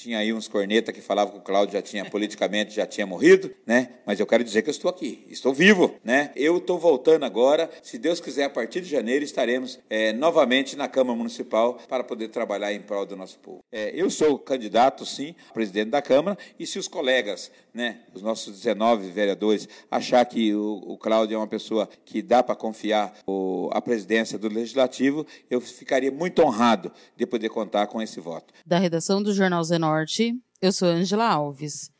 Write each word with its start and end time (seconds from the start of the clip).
Tinha 0.00 0.16
aí 0.16 0.32
uns 0.32 0.48
corneta 0.48 0.94
que 0.94 1.02
falavam 1.02 1.34
que 1.34 1.40
o 1.40 1.42
Cláudio 1.42 1.74
já 1.74 1.82
tinha 1.82 2.06
politicamente 2.06 2.74
já 2.74 2.86
tinha 2.86 3.06
morrido, 3.06 3.54
né? 3.66 3.90
Mas 4.06 4.18
eu 4.18 4.26
quero 4.26 4.42
dizer 4.42 4.62
que 4.62 4.70
eu 4.70 4.72
estou 4.72 4.88
aqui, 4.88 5.26
estou 5.28 5.52
vivo, 5.52 5.94
né? 6.02 6.30
Eu 6.34 6.56
estou 6.56 6.78
voltando 6.78 7.26
agora. 7.26 7.68
Se 7.82 7.98
Deus 7.98 8.18
quiser, 8.18 8.44
a 8.44 8.50
partir 8.50 8.80
de 8.80 8.88
janeiro 8.88 9.22
estaremos 9.22 9.78
é, 9.90 10.14
novamente 10.14 10.74
na 10.74 10.88
Câmara 10.88 11.18
Municipal 11.18 11.78
para 11.86 12.02
poder 12.02 12.28
trabalhar 12.28 12.72
em 12.72 12.80
prol 12.80 13.04
do 13.04 13.14
nosso 13.14 13.38
povo. 13.40 13.62
É, 13.70 13.90
eu 13.94 14.08
sou 14.08 14.38
candidato, 14.38 15.04
sim, 15.04 15.34
a 15.50 15.52
presidente 15.52 15.90
da 15.90 16.00
Câmara. 16.00 16.38
E 16.58 16.66
se 16.66 16.78
os 16.78 16.88
colegas, 16.88 17.52
né, 17.74 17.98
os 18.14 18.22
nossos 18.22 18.56
19 18.56 19.10
vereadores, 19.10 19.68
achar 19.90 20.24
que 20.24 20.54
o, 20.54 20.82
o 20.86 20.96
Cláudio 20.96 21.34
é 21.34 21.38
uma 21.38 21.46
pessoa 21.46 21.86
que 22.06 22.22
dá 22.22 22.42
para 22.42 22.56
confiar 22.56 23.12
o, 23.26 23.68
a 23.70 23.82
presidência 23.82 24.38
do 24.38 24.48
Legislativo, 24.48 25.26
eu 25.50 25.60
ficaria 25.60 26.10
muito 26.10 26.40
honrado 26.40 26.90
de 27.14 27.26
poder 27.26 27.50
contar 27.50 27.86
com 27.86 28.00
esse 28.00 28.18
voto. 28.18 28.54
Da 28.64 28.78
redação 28.78 29.22
do 29.22 29.34
Jornal 29.34 29.62
Zenó 29.62 29.89
Norte, 29.90 30.40
eu 30.62 30.70
sou 30.70 30.86
Angela 30.86 31.26
Alves. 31.26 31.90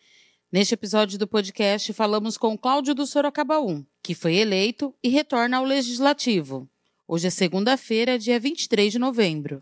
Neste 0.52 0.74
episódio 0.74 1.18
do 1.18 1.26
podcast, 1.26 1.92
falamos 1.92 2.38
com 2.38 2.56
Cláudio 2.56 2.94
do 2.94 3.04
Sorocaba 3.04 3.58
1, 3.58 3.84
que 4.00 4.14
foi 4.14 4.36
eleito 4.36 4.94
e 5.02 5.08
retorna 5.08 5.56
ao 5.56 5.64
Legislativo. 5.64 6.70
Hoje 7.09 7.26
é 7.26 7.30
segunda-feira, 7.30 8.16
dia 8.16 8.38
23 8.38 8.92
de 8.92 8.98
novembro. 9.00 9.60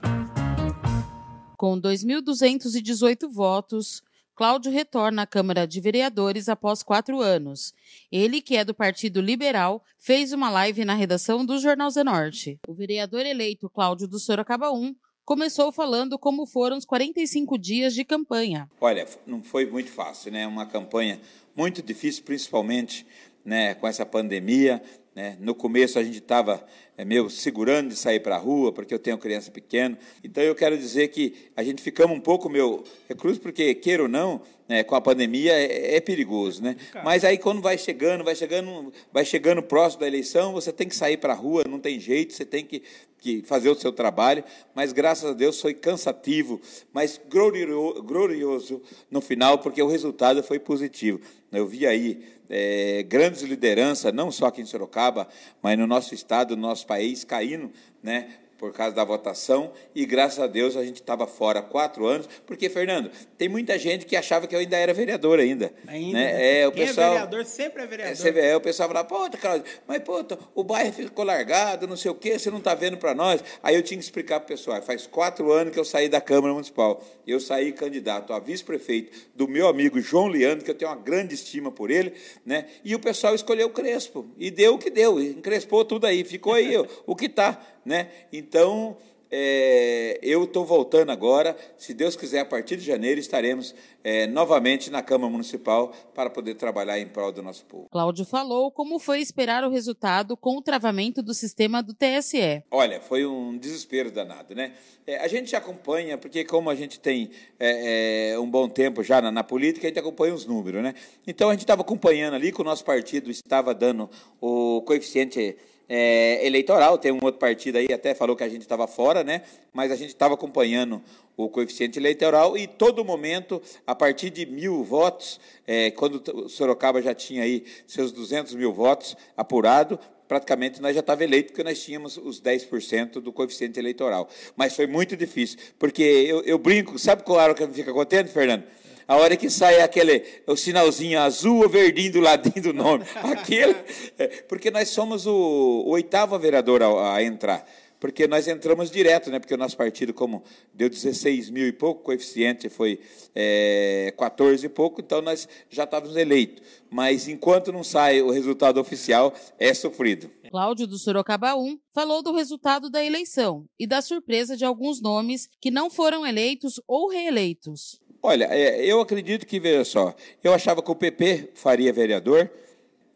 Com 1.57 1.81
2.218 1.81 3.33
votos, 3.33 4.03
Cláudio 4.35 4.71
retorna 4.71 5.23
à 5.23 5.27
Câmara 5.27 5.67
de 5.67 5.81
Vereadores 5.81 6.51
após 6.51 6.83
quatro 6.83 7.23
anos. 7.23 7.73
Ele, 8.13 8.43
que 8.43 8.59
é 8.59 8.65
do 8.65 8.75
Partido 8.75 9.23
Liberal, 9.23 9.83
fez 9.99 10.35
uma 10.35 10.51
live 10.51 10.85
na 10.85 10.93
redação 10.93 11.47
do 11.47 11.59
Jornal 11.59 11.91
Zenorte. 11.91 12.61
O 12.69 12.75
vereador 12.75 13.25
eleito 13.25 13.71
Cláudio 13.71 14.07
do 14.07 14.19
Sorocaba 14.19 14.71
1 14.71 14.95
começou 15.29 15.71
falando 15.71 16.19
como 16.19 16.47
foram 16.47 16.79
os 16.79 16.87
45 16.87 17.59
dias 17.59 17.93
de 17.93 18.03
campanha. 18.03 18.67
Olha, 18.81 19.07
não 19.27 19.43
foi 19.43 19.67
muito 19.67 19.91
fácil, 19.91 20.33
né? 20.33 20.47
Uma 20.47 20.65
campanha 20.65 21.21
muito 21.55 21.83
difícil, 21.83 22.25
principalmente 22.25 23.05
né, 23.45 23.75
com 23.75 23.87
essa 23.87 24.07
pandemia. 24.07 24.83
Né? 25.15 25.37
No 25.39 25.55
começo 25.55 25.99
a 25.99 26.03
gente 26.03 26.17
estava 26.17 26.65
é, 26.97 27.05
meio 27.05 27.29
segurando 27.29 27.89
de 27.89 27.97
sair 27.97 28.21
para 28.21 28.37
a 28.37 28.39
rua, 28.39 28.73
porque 28.73 28.95
eu 28.95 28.99
tenho 28.99 29.19
criança 29.19 29.51
pequena. 29.51 29.99
Então 30.25 30.43
eu 30.43 30.55
quero 30.55 30.79
dizer 30.79 31.09
que 31.09 31.35
a 31.55 31.63
gente 31.63 31.83
ficamos 31.83 32.17
um 32.17 32.21
pouco 32.21 32.49
meu 32.49 32.83
recluso, 33.07 33.39
porque, 33.39 33.75
queira 33.75 34.05
ou 34.05 34.09
não, 34.09 34.41
né, 34.69 34.83
com 34.83 34.95
a 34.95 35.01
pandemia 35.01 35.53
é, 35.53 35.97
é 35.97 36.01
perigoso. 36.01 36.63
Né? 36.63 36.77
Mas 37.05 37.25
aí 37.25 37.37
quando 37.37 37.61
vai 37.61 37.77
chegando, 37.77 38.25
vai 38.25 38.35
chegando, 38.35 38.93
vai 39.13 39.25
chegando 39.25 39.63
próximo 39.63 40.01
da 40.01 40.07
eleição, 40.07 40.53
você 40.53 40.73
tem 40.73 40.89
que 40.89 40.97
sair 40.97 41.17
para 41.17 41.35
a 41.35 41.37
rua, 41.37 41.65
não 41.69 41.81
tem 41.81 41.99
jeito, 41.99 42.33
você 42.33 42.45
tem 42.45 42.65
que, 42.65 42.83
que 43.19 43.43
fazer 43.43 43.69
o 43.69 43.75
seu 43.75 43.93
trabalho. 43.93 44.45
Mas 44.75 44.93
graças 44.93 45.31
a 45.31 45.35
Deus 45.35 45.61
foi 45.61 45.75
cansativo, 45.75 46.61
mas 46.93 47.21
glorioso 47.29 48.83
no 49.11 49.21
final, 49.21 49.59
porque 49.59 49.83
o 49.83 49.89
resultado 49.89 50.43
foi 50.43 50.59
positivo. 50.59 51.21
Eu 51.53 51.67
vi 51.67 51.87
aí 51.87 52.23
é, 52.49 53.03
grandes 53.03 53.43
lideranças, 53.43 54.13
não 54.13 54.31
só 54.31 54.47
aqui 54.47 54.61
em 54.61 54.67
Sorocaba, 54.67 55.29
mas 55.63 55.79
no 55.79 55.87
nosso 55.87 56.15
estado, 56.15 56.57
no 56.57 56.63
nosso 56.63 56.87
país, 56.87 57.25
caindo, 57.25 57.71
né? 58.03 58.29
Por 58.59 58.73
causa 58.73 58.95
da 58.95 59.05
votação, 59.05 59.73
e 59.95 60.05
graças 60.05 60.41
a 60.41 60.47
Deus 60.47 60.77
a 60.77 60.85
gente 60.85 61.01
estava 61.01 61.27
fora 61.27 61.63
quatro 61.63 62.07
anos, 62.07 62.29
porque, 62.45 62.69
Fernando, 62.69 63.11
tem 63.39 63.49
muita 63.49 63.79
gente 63.79 64.05
que 64.05 64.17
achava 64.17 64.47
que 64.47 64.55
eu 64.55 64.59
ainda 64.59 64.77
era 64.77 64.93
vereador 64.93 65.39
ainda. 65.39 65.73
Ainda? 65.87 66.19
Né? 66.19 66.61
É, 66.61 66.69
o 66.69 66.73
Quem 66.73 66.83
é 66.83 66.87
pessoal, 66.87 67.07
é 67.07 67.11
vereador 67.11 67.45
sempre 67.45 67.83
é 67.83 67.87
vereador. 67.87 68.37
É, 68.37 68.57
o 68.57 68.61
pessoal 68.61 68.89
falava, 68.89 69.09
pô, 69.09 69.31
Cláudio, 69.39 69.65
mas 69.87 70.03
pô, 70.03 70.25
o 70.55 70.65
bairro 70.65 70.93
ficou 70.93 71.25
largado, 71.25 71.87
não 71.87 71.97
sei 71.97 72.11
o 72.11 72.15
quê, 72.15 72.39
você 72.39 72.51
não 72.51 72.59
está 72.59 72.75
vendo 72.75 72.97
para 72.97 73.15
nós. 73.15 73.43
Aí 73.63 73.77
eu 73.77 73.83
tinha 73.83 73.97
que 73.97 74.05
explicar 74.05 74.41
para 74.41 74.47
o 74.47 74.49
pessoal, 74.49 74.83
faz 74.83 75.07
quatro 75.07 75.53
anos 75.53 75.73
que 75.73 75.79
eu 75.79 75.85
saí 75.85 76.09
da 76.09 76.21
Câmara 76.21 76.53
Municipal. 76.53 77.03
Eu 77.27 77.39
saí 77.39 77.73
candidato 77.73 78.33
a 78.33 78.39
vice-prefeito 78.39 79.17
do 79.35 79.47
meu 79.47 79.69
amigo 79.69 80.01
João 80.01 80.27
Leandro, 80.27 80.65
que 80.65 80.71
eu 80.71 80.75
tenho 80.75 80.91
uma 80.91 80.97
grande 80.97 81.35
estima 81.35 81.71
por 81.71 81.91
ele, 81.91 82.13
né? 82.45 82.67
e 82.85 82.95
o 82.95 82.99
pessoal 82.99 83.35
escolheu 83.35 83.69
o 83.69 83.71
Crespo, 83.71 84.27
e 84.39 84.51
deu 84.51 84.75
o 84.75 84.79
que 84.79 84.91
deu, 84.91 85.21
encrespou 85.21 85.85
tudo 85.85 86.07
aí, 86.07 86.25
ficou 86.25 86.55
aí 86.55 86.75
o 87.07 87.15
que 87.15 87.27
está 87.27 87.61
né? 87.89 88.11
Então, 88.33 88.97
é, 89.31 90.19
eu 90.23 90.45
estou 90.45 90.65
voltando 90.65 91.11
agora. 91.11 91.57
Se 91.77 91.93
Deus 91.93 92.17
quiser, 92.17 92.41
a 92.41 92.45
partir 92.45 92.77
de 92.77 92.85
janeiro 92.85 93.21
estaremos 93.21 93.75
é, 94.03 94.27
novamente 94.27 94.91
na 94.91 95.03
Câmara 95.03 95.31
Municipal 95.31 95.93
para 96.15 96.31
poder 96.31 96.55
trabalhar 96.55 96.99
em 96.99 97.07
prol 97.07 97.31
do 97.31 97.43
nosso 97.43 97.65
povo. 97.67 97.89
Cláudio 97.91 98.25
falou 98.25 98.71
como 98.71 98.99
foi 98.99 99.21
esperar 99.21 99.65
o 99.65 99.71
resultado 99.71 100.37
com 100.37 100.57
o 100.57 100.63
travamento 100.63 101.23
do 101.23 101.35
sistema 101.35 101.83
do 101.83 101.95
TSE. 101.95 102.63
Olha, 102.71 103.01
foi 103.01 103.27
um 103.27 103.57
desespero 103.57 104.11
danado, 104.11 104.55
né? 104.55 104.73
É, 105.07 105.19
a 105.19 105.29
gente 105.29 105.55
acompanha, 105.55 106.17
porque 106.17 106.45
como 106.45 106.71
a 106.71 106.75
gente 106.75 106.99
tem 106.99 107.31
é, 107.59 108.33
é, 108.33 108.39
um 108.39 108.49
bom 108.49 108.69
tempo 108.69 109.03
já 109.03 109.21
na, 109.21 109.31
na, 109.31 109.45
política, 109.45 109.87
a 109.87 109.91
gente 109.91 109.99
acompanha 109.99 110.35
os 110.35 110.47
números, 110.47 110.83
né? 110.83 110.95
Então 111.27 111.49
a 111.49 111.53
gente 111.53 111.61
estava 111.61 111.83
acompanhando 111.83 112.35
ali 112.35 112.53
que 112.53 112.61
o 112.61 112.65
nosso 112.65 112.85
partido 112.85 113.31
estava 113.31 113.75
dando 113.75 114.09
o 114.41 114.83
coeficiente 114.83 115.57
é, 115.89 116.45
eleitoral. 116.47 116.99
Tem 116.99 117.11
um 117.11 117.19
outro 117.23 117.39
partido 117.39 117.77
aí, 117.77 117.93
até 117.93 118.15
falou 118.15 118.37
que 118.37 118.45
a 118.45 118.49
gente 118.49 118.63
estava 118.63 118.87
fora, 118.87 119.25
né? 119.25 119.43
Mas 119.73 119.91
a 119.91 119.97
gente 119.97 120.11
estava 120.11 120.35
acompanhando 120.35 121.03
o 121.37 121.49
coeficiente 121.49 121.99
eleitoral 121.99 122.59
e 122.59 122.67
todo 122.67 123.05
momento, 123.05 123.63
a 123.87 123.95
partir 123.95 124.31
de 124.31 124.45
mil 124.45 124.83
votos, 124.83 125.41
é, 125.67 125.91
quando 125.93 126.49
Sorocaba 126.49 127.01
já 127.01 127.15
tinha 127.15 127.45
aí 127.45 127.65
seus 127.87 128.11
200 128.11 128.55
mil 128.55 128.73
votos 128.73 129.17
apurado, 129.37 129.99
praticamente 130.27 130.83
nós 130.83 130.95
já 130.95 131.01
estava 131.01 131.25
eleito, 131.25 131.53
porque 131.53 131.65
nós 131.65 131.83
tínhamos 131.83 132.19
os 132.19 132.41
10% 132.41 133.21
do 133.21 133.33
coeficiente 133.33 133.79
eleitoral. 133.79 134.29
Mas 134.57 134.75
foi 134.75 134.87
muito 134.87 135.17
difícil, 135.17 135.59
porque 135.79 136.03
eu, 136.03 136.43
eu 136.43 136.59
brinco, 136.59 136.99
sabe 136.99 137.23
qual 137.23 137.39
hora 137.39 137.55
que 137.55 137.67
fica 137.69 137.93
contente, 137.93 138.31
Fernando? 138.31 138.65
A 139.09 139.17
hora 139.17 139.37
que 139.39 139.49
sai 139.49 139.81
aquele 139.81 140.23
o 140.47 140.55
sinalzinho 140.55 141.19
azul 141.19 141.63
ou 141.63 141.69
verdinho 141.69 142.13
do 142.13 142.21
ladinho 142.21 142.63
do 142.63 142.73
nome. 142.75 143.05
Aquele, 143.25 143.75
é, 144.19 144.27
porque 144.47 144.71
nós 144.71 144.91
somos 144.91 145.27
o, 145.27 145.33
o 145.33 145.91
oitavo 145.91 146.39
vereador 146.39 146.83
a, 146.83 147.15
a 147.15 147.23
entrar 147.23 147.67
porque 148.01 148.27
nós 148.29 148.47
entramos 148.47 148.91
direto, 148.91 149.31
né? 149.31 149.39
porque 149.39 149.55
o 149.55 149.59
nosso 149.59 149.77
partido, 149.77 150.15
como 150.15 150.43
deu 150.73 150.89
16 150.89 151.51
mil 151.51 151.67
e 151.67 151.73
pouco, 151.73 152.01
o 152.01 152.05
coeficiente 152.05 152.69
foi 152.69 153.01
é, 153.35 154.15
14 154.17 154.67
e 154.67 154.69
pouco, 154.69 155.01
então 155.01 155.21
nós 155.21 155.49
já 155.69 155.85
estávamos 155.85 156.17
eleitos. 156.17 156.63
Mas 156.91 157.29
enquanto 157.29 157.73
não 157.73 157.83
sai 157.83 158.23
o 158.23 158.31
resultado 158.31 158.81
oficial, 158.81 159.35
é 159.59 159.75
sofrido. 159.75 160.31
Cláudio 160.51 160.87
do 160.87 160.97
Sorocaba 160.97 161.57
1 161.57 161.79
falou 161.93 162.23
do 162.23 162.33
resultado 162.33 162.89
da 162.89 163.05
eleição 163.05 163.67
e 163.79 163.87
da 163.87 164.01
surpresa 164.01 164.57
de 164.57 164.65
alguns 164.65 165.01
nomes 165.01 165.49
que 165.61 165.71
não 165.71 165.91
foram 165.91 166.27
eleitos 166.27 166.81
ou 166.87 167.09
reeleitos. 167.09 168.01
Olha, 168.23 168.49
é, 168.51 168.85
eu 168.85 169.01
acredito 169.01 169.47
que, 169.47 169.61
veja 169.61 169.85
só, 169.85 170.15
eu 170.43 170.53
achava 170.53 170.83
que 170.83 170.91
o 170.91 170.95
PP 170.95 171.51
faria 171.55 171.93
vereador. 171.93 172.51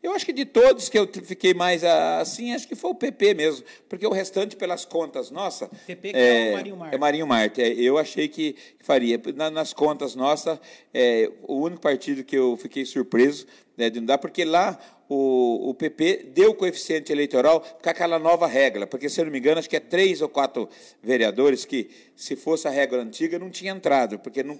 Eu 0.03 0.13
acho 0.13 0.27
que 0.27 0.33
de 0.33 0.45
todos 0.45 0.89
que 0.89 0.99
eu 0.99 1.07
fiquei 1.07 1.55
mais 1.55 1.85
assim, 1.85 2.53
acho 2.53 2.67
que 2.67 2.75
foi 2.75 2.91
o 2.91 2.95
PP 2.95 3.35
mesmo, 3.35 3.65
porque 3.89 4.05
o 4.05 4.11
restante, 4.11 4.57
pelas 4.57 4.85
contas 4.85 5.31
nossas. 5.31 5.69
PP 5.87 6.11
que 6.11 6.17
é, 6.17 6.49
é 6.49 6.51
o 6.51 6.55
Marinho 6.55 6.77
Marte. 6.77 6.95
É 6.95 6.99
Marinho 6.99 7.27
Marte. 7.27 7.63
É, 7.63 7.69
eu 7.69 7.97
achei 7.97 8.27
que 8.27 8.57
faria. 8.81 9.21
nas 9.53 9.73
contas 9.73 10.17
nossas, 10.17 10.59
é, 10.93 11.31
o 11.45 11.61
único 11.61 11.81
partido 11.81 12.25
que 12.25 12.37
eu 12.37 12.57
fiquei 12.57 12.85
surpreso 12.85 13.47
né, 13.77 13.91
de 13.91 14.01
não 14.01 14.07
dar, 14.07 14.19
porque 14.19 14.45
lá 14.45 14.79
o, 15.09 15.71
o 15.71 15.75
PP 15.75 16.31
deu 16.35 16.51
o 16.51 16.55
coeficiente 16.55 17.13
eleitoral 17.13 17.61
com 17.61 17.91
aquela 17.91 18.19
nova 18.19 18.47
regra, 18.47 18.87
porque, 18.87 19.09
se 19.09 19.21
eu 19.21 19.25
não 19.25 19.33
me 19.33 19.39
engano, 19.39 19.59
acho 19.59 19.69
que 19.69 19.77
é 19.77 19.81
três 19.81 20.23
ou 20.23 20.29
quatro 20.29 20.69
vereadores 21.03 21.65
que, 21.65 21.91
se 22.17 22.37
fosse 22.37 22.67
a 22.67 22.71
regra 22.71 23.03
antiga, 23.03 23.39
não 23.39 23.51
tinha 23.51 23.73
entrado, 23.73 24.19
porque 24.19 24.43
não, 24.43 24.57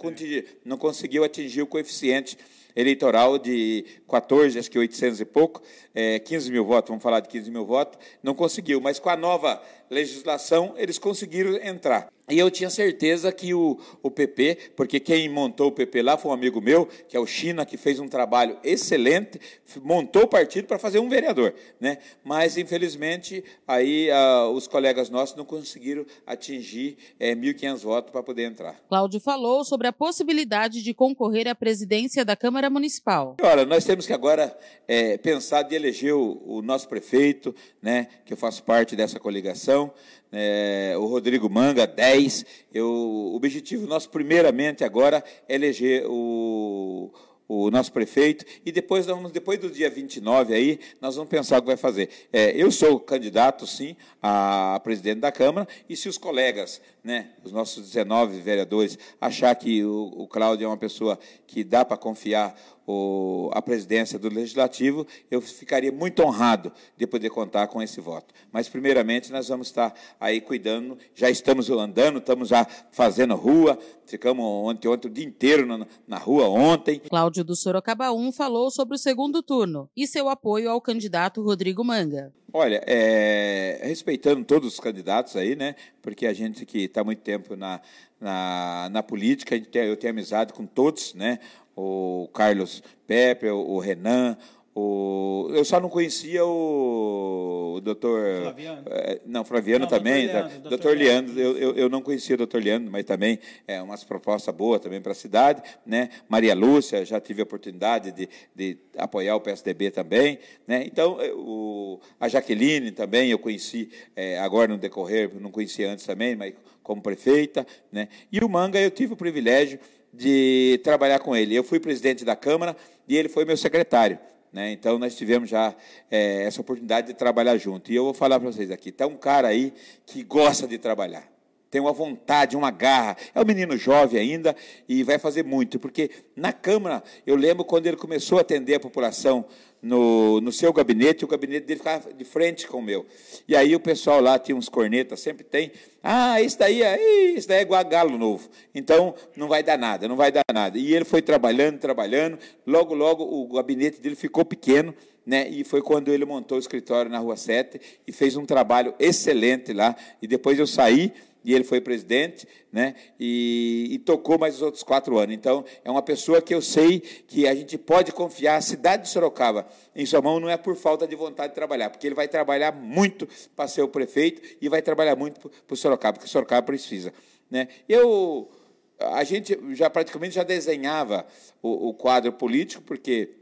não 0.65 0.77
conseguiu 0.77 1.25
atingir 1.25 1.63
o 1.63 1.67
coeficiente 1.67 2.37
eleitoral 2.75 3.39
de 3.39 3.85
14, 4.09 4.59
acho 4.59 4.71
que 4.71 4.79
800 4.79 5.21
e 5.21 5.25
pouco, 5.25 5.63
é, 5.95 6.19
15 6.19 6.51
mil 6.51 6.65
votos, 6.65 6.89
vamos 6.89 7.03
falar 7.03 7.21
de 7.21 7.29
15 7.29 7.51
mil 7.51 7.65
votos, 7.65 7.99
não 8.23 8.35
conseguiu, 8.35 8.81
mas 8.81 8.99
com 8.99 9.11
a 9.11 9.17
nova 9.17 9.63
legislação 9.93 10.75
eles 10.77 10.99
conseguiram 10.99 11.57
entrar. 11.57 12.11
E 12.31 12.39
eu 12.39 12.51
tinha 12.51 12.71
certeza 12.71 13.33
que 13.33 13.53
o, 13.53 13.79
o 14.01 14.11
PP, 14.11 14.73
porque 14.77 15.01
quem 15.01 15.29
montou 15.29 15.69
o 15.69 15.73
PP 15.73 16.03
lá 16.03 16.17
foi 16.17 16.31
um 16.31 16.35
amigo 16.35 16.61
meu, 16.61 16.87
que 16.87 17.17
é 17.17 17.21
o 17.21 17.27
China, 17.27 17.67
que 17.67 17.77
fez 17.77 17.99
um 17.99 18.09
trabalho 18.09 18.57
excelente, 18.63 19.41
montou 19.83 20.23
o 20.23 20.29
partido 20.29 20.67
para 20.67 20.79
fazer 20.79 21.01
um 21.01 21.09
vereador. 21.09 21.53
Né? 21.81 21.99
Mas, 22.25 22.57
infelizmente, 22.57 23.45
aí 23.67 24.09
ah, 24.11 24.49
os 24.49 24.69
colegas 24.69 25.11
nossos 25.11 25.37
não 25.37 25.45
conseguiram 25.45 26.07
atingir 26.25 26.97
é, 27.19 27.35
1.500 27.35 27.79
votos 27.81 28.13
para 28.13 28.23
poder 28.23 28.45
entrar. 28.45 28.81
Cláudio 28.89 29.21
falou 29.21 29.65
sobre 29.65 29.89
a 29.89 29.93
possibilidade 29.93 30.81
de 30.81 30.95
concorrer 30.95 31.49
à 31.49 31.57
presidência 31.57 32.25
da 32.25 32.37
Câmara 32.37 32.71
Municipal. 32.71 33.37
Olha, 33.43 33.67
nós 33.67 33.85
temos 33.85 34.07
que 34.07 34.13
agora 34.13 34.57
é, 34.87 35.19
pensar 35.19 35.63
de 35.63 35.75
eleger 35.75 36.15
o, 36.15 36.41
o 36.47 36.63
nosso 36.63 36.89
prefeito, 36.89 37.55
né, 37.83 38.07
que 38.25 38.33
eu 38.33 38.37
faço 38.37 38.63
parte 38.63 38.95
dessa 38.95 39.19
coligação, 39.19 39.82
É, 40.31 40.95
o 40.99 41.07
Rodrigo 41.07 41.49
Manga, 41.49 41.87
10. 41.87 42.45
Eu, 42.73 42.87
o 42.89 43.35
objetivo 43.35 43.87
nosso, 43.87 44.11
primeiramente, 44.11 44.85
agora, 44.85 45.25
é 45.49 45.55
eleger 45.55 46.05
o 46.07 47.11
o 47.53 47.71
nosso 47.71 47.93
prefeito, 47.93 48.47
e 48.65 48.73
depois, 48.73 49.05
vamos, 49.05 49.31
depois 49.31 49.59
do 49.59 49.71
dia 49.71 49.91
29 49.91 50.55
aí, 50.55 50.81
nós 51.03 51.17
vamos 51.17 51.29
pensar 51.29 51.59
o 51.59 51.61
que 51.61 51.67
vai 51.67 51.77
fazer. 51.77 52.09
É, 52.33 52.51
eu 52.57 52.71
sou 52.71 52.99
candidato, 52.99 53.67
sim, 53.67 53.95
a 54.23 54.81
presidente 54.83 55.21
da 55.21 55.31
Câmara, 55.31 55.69
e 55.87 55.95
se 55.95 56.09
os 56.09 56.17
colegas, 56.17 56.81
né, 57.03 57.31
os 57.45 57.53
nossos 57.53 57.85
19 57.85 58.41
vereadores, 58.41 58.99
achar 59.21 59.55
que 59.55 59.85
o, 59.85 60.13
o 60.17 60.29
Cláudio 60.29 60.65
é 60.65 60.69
uma 60.69 60.77
pessoa 60.77 61.19
que 61.47 61.65
dá 61.65 61.85
para 61.85 61.97
confiar 61.97 62.55
o, 62.87 63.51
a 63.53 63.63
presidência 63.63 64.19
do 64.19 64.29
Legislativo, 64.29 65.07
eu 65.31 65.41
ficaria 65.41 65.93
muito 65.93 66.23
honrado 66.23 66.73
de 66.97 67.07
poder 67.07 67.31
contar 67.31 67.67
com 67.69 67.83
esse 67.83 68.01
voto. 68.01 68.35
Mas, 68.51 68.69
primeiramente, 68.69 69.31
nós 69.31 69.49
vamos 69.49 69.69
estar 69.69 69.95
aí 70.19 70.41
cuidando, 70.41 70.99
já 71.15 71.31
estamos 71.31 71.71
andando, 71.71 72.19
estamos 72.19 72.49
já 72.49 72.67
fazendo 72.91 73.35
rua, 73.35 73.79
ficamos 74.05 74.45
ontem, 74.45 74.89
ontem 74.89 75.09
o 75.09 75.11
dia 75.11 75.25
inteiro 75.25 75.67
na, 75.67 75.87
na 76.07 76.19
rua 76.19 76.49
ontem. 76.49 77.01
Cláudio 77.09 77.45
do 77.45 77.55
Sorocaba 77.55 78.13
1 78.13 78.33
falou 78.33 78.71
sobre 78.71 78.97
o 78.97 78.99
segundo 78.99 79.43
turno 79.43 79.89
e 79.97 80.07
seu 80.07 80.29
apoio 80.29 80.71
ao 80.71 80.81
candidato 80.81 81.43
Rodrigo 81.43 81.85
Manga. 81.85 82.33
Olha, 82.53 82.83
é, 82.87 83.81
respeitando 83.83 84.45
todos 84.45 84.75
os 84.75 84.81
candidatos 84.81 85.37
aí, 85.37 85.57
né? 85.57 85.75
Porque 86.03 86.27
a 86.27 86.33
gente 86.35 86.67
que 86.67 86.85
está 86.85 87.03
muito 87.03 87.23
tempo 87.23 87.57
na, 87.57 87.81
na, 88.21 88.89
na 88.91 89.03
política, 89.03 89.59
tem, 89.59 89.85
eu 89.85 89.97
tenho 89.97 90.13
amizade 90.13 90.53
com 90.53 90.67
todos, 90.67 91.15
né? 91.15 91.39
o 91.77 92.29
Carlos 92.33 92.83
Pepe, 93.07 93.49
o 93.49 93.79
Renan, 93.79 94.37
o, 94.75 95.51
eu 95.51 95.67
só 95.67 95.79
não 95.79 95.91
conhecia 95.91 96.43
o, 96.47 97.75
o 97.77 97.81
doutor. 97.83 98.41
Flaviano. 98.41 98.83
É, 98.87 99.21
não, 99.27 99.45
Flaviano 99.45 99.83
não, 99.83 99.89
também. 99.89 100.27
Doutor 100.27 100.47
Leandro, 100.49 100.71
doutor 100.71 100.97
Leandro, 100.97 101.35
Leandro 101.35 101.63
eu, 101.63 101.75
eu, 101.75 101.89
não 101.91 102.01
conhecia 102.01 102.35
o 102.35 102.39
doutor 102.39 102.63
Leandro, 102.63 102.91
mas 102.91 103.05
também 103.05 103.39
é 103.69 103.83
umas 103.83 104.03
propostas 104.03 104.55
boas 104.55 104.81
também 104.81 104.99
para 104.99 105.13
a 105.13 105.15
cidade. 105.15 105.63
Né? 105.85 106.09
Maria 106.27 106.55
Lúcia, 106.55 107.05
já 107.05 107.21
tive 107.21 107.43
a 107.43 107.45
oportunidade 107.45 108.13
de, 108.13 108.29
de 108.55 108.79
apoiar 108.97 109.37
o 109.37 109.41
PSDB 109.41 109.91
também. 109.91 110.39
Né? 110.67 110.85
Então, 110.87 111.21
é, 111.21 111.31
o, 111.35 112.01
a 112.19 112.27
Jaqueline 112.27 112.93
também 112.93 113.31
eu 113.31 113.39
conheci 113.39 113.91
é, 114.17 114.39
agora 114.39 114.69
no 114.69 114.79
decorrer, 114.79 115.31
não 115.39 115.51
conhecia 115.51 115.93
antes 115.93 116.07
também, 116.07 116.35
mas 116.35 116.55
como 116.83 117.03
prefeita. 117.03 117.67
Né? 117.91 118.09
E 118.33 118.39
o 118.41 118.49
Manga 118.49 118.81
eu 118.81 118.91
tive 118.91 119.13
o 119.13 119.17
privilégio 119.17 119.79
de 120.15 120.81
trabalhar 120.83 121.19
com 121.19 121.37
ele. 121.37 121.55
Eu 121.55 121.63
fui 121.63 121.79
presidente 121.79 122.25
da 122.25 122.35
Câmara 122.35 122.75
e 123.07 123.19
ele 123.19 123.29
foi 123.29 123.45
meu 123.45 123.57
secretário. 123.57 124.19
Né? 124.53 124.73
Então, 124.73 124.99
nós 124.99 125.15
tivemos 125.17 125.49
já 125.49 125.75
é, 126.11 126.45
essa 126.45 126.61
oportunidade 126.61 127.07
de 127.07 127.15
trabalhar 127.15 127.57
junto. 127.57 127.91
E 127.91 127.95
eu 127.95 128.05
vou 128.05 128.15
falar 128.15 128.39
para 128.39 128.51
vocês 128.51 128.71
aqui: 128.71 128.91
está 128.91 129.07
um 129.07 129.17
cara 129.17 129.49
aí 129.49 129.73
que 130.05 130.23
gosta 130.23 130.69
de 130.69 130.79
trabalhar 130.79 131.33
tem 131.73 131.81
uma 131.81 131.93
vontade, 131.93 132.55
uma 132.55 132.71
garra. 132.71 133.17
É 133.35 133.41
um 133.41 133.47
menino 133.47 133.79
jovem 133.79 134.21
ainda 134.21 134.55
e 134.87 135.03
vai 135.03 135.19
fazer 135.19 135.43
muito, 135.43 135.81
porque 135.81 136.11
na 136.37 136.53
Câmara, 136.53 137.03
eu 137.27 137.35
lembro 137.35 137.65
quando 137.65 137.87
ele 137.87 137.97
começou 137.97 138.37
a 138.37 138.43
atender 138.43 138.75
a 138.75 138.81
população 138.81 139.47
no, 139.83 140.41
no 140.41 140.53
seu 140.53 140.73
gabinete, 140.73 141.25
o 141.25 141.29
gabinete 141.29 141.67
dele 141.67 141.79
ficava 141.81 142.13
de 142.13 142.25
frente 142.25 142.69
com 142.69 142.79
o 142.79 142.83
meu. 142.83 143.05
E 143.49 143.57
aí 143.57 143.75
o 143.75 143.81
pessoal 143.81 144.21
lá 144.21 144.39
tinha 144.39 144.55
uns 144.55 144.69
cornetas, 144.69 145.19
sempre 145.19 145.43
tem. 145.43 145.73
Ah, 146.01 146.41
isso 146.41 146.57
daí, 146.57 146.83
é, 146.83 147.35
isso 147.35 147.49
daí 147.49 147.59
é 147.59 147.63
igual 147.63 147.81
a 147.81 147.83
galo 147.83 148.17
novo. 148.17 148.49
Então, 148.73 149.13
não 149.37 149.49
vai 149.49 149.63
dar 149.63 149.77
nada, 149.77 150.07
não 150.07 150.15
vai 150.15 150.31
dar 150.31 150.45
nada. 150.55 150.79
E 150.79 150.95
ele 150.95 151.05
foi 151.05 151.21
trabalhando, 151.21 151.81
trabalhando. 151.81 152.39
Logo, 152.65 152.95
logo, 152.95 153.25
o 153.25 153.49
gabinete 153.53 154.01
dele 154.01 154.15
ficou 154.15 154.45
pequeno. 154.45 154.95
Né, 155.25 155.49
e 155.49 155.63
foi 155.63 155.81
quando 155.81 156.13
ele 156.13 156.25
montou 156.25 156.57
o 156.57 156.61
escritório 156.61 157.09
na 157.09 157.19
Rua 157.19 157.37
7 157.37 157.81
e 158.05 158.11
fez 158.11 158.35
um 158.37 158.45
trabalho 158.45 158.93
excelente 158.99 159.73
lá. 159.73 159.95
E 160.21 160.27
depois 160.27 160.59
eu 160.59 160.67
saí 160.67 161.13
e 161.45 161.55
ele 161.55 161.65
foi 161.65 161.81
presidente, 161.81 162.47
né? 162.71 162.95
E, 163.19 163.89
e, 163.91 163.99
tocou 163.99 164.39
mais 164.39 164.57
os 164.57 164.63
outros 164.63 164.83
quatro 164.83 165.19
anos. 165.19 165.35
Então, 165.35 165.65
é 165.85 165.91
uma 165.91 166.03
pessoa 166.03 166.41
que 166.41 166.55
eu 166.55 166.63
sei 166.63 167.01
que 167.01 167.47
a 167.47 167.55
gente 167.55 167.77
pode 167.77 168.13
confiar. 168.13 168.57
A 168.57 168.61
cidade 168.61 169.05
de 169.05 169.09
Sorocaba, 169.09 169.67
em 169.95 170.07
sua 170.07 170.23
mão, 170.23 170.39
não 170.39 170.49
é 170.49 170.57
por 170.57 170.77
falta 170.77 171.07
de 171.07 171.17
vontade 171.17 171.51
de 171.51 171.55
trabalhar, 171.55 171.91
porque 171.91 172.07
ele 172.07 172.15
vai 172.15 172.29
trabalhar 172.29 172.73
muito 172.73 173.29
para 173.57 173.69
ser 173.69 173.83
o 173.83 173.89
prefeito 173.89 174.43
e 174.61 174.69
vai 174.69 174.83
trabalhar 174.83 175.17
muito 175.17 175.41
para 175.49 175.75
o 175.75 175.77
Sorocaba, 175.77 176.15
porque 176.15 176.27
o 176.27 176.31
Sorocaba 176.31 176.63
precisa. 176.63 177.13
Né? 177.51 177.69
Eu, 177.89 178.51
a 178.99 179.25
gente 179.25 179.59
já 179.73 179.91
praticamente 179.91 180.35
já 180.35 180.43
desenhava 180.43 181.27
o, 181.63 181.89
o 181.89 181.95
quadro 181.95 182.33
político, 182.33 182.83
porque 182.83 183.42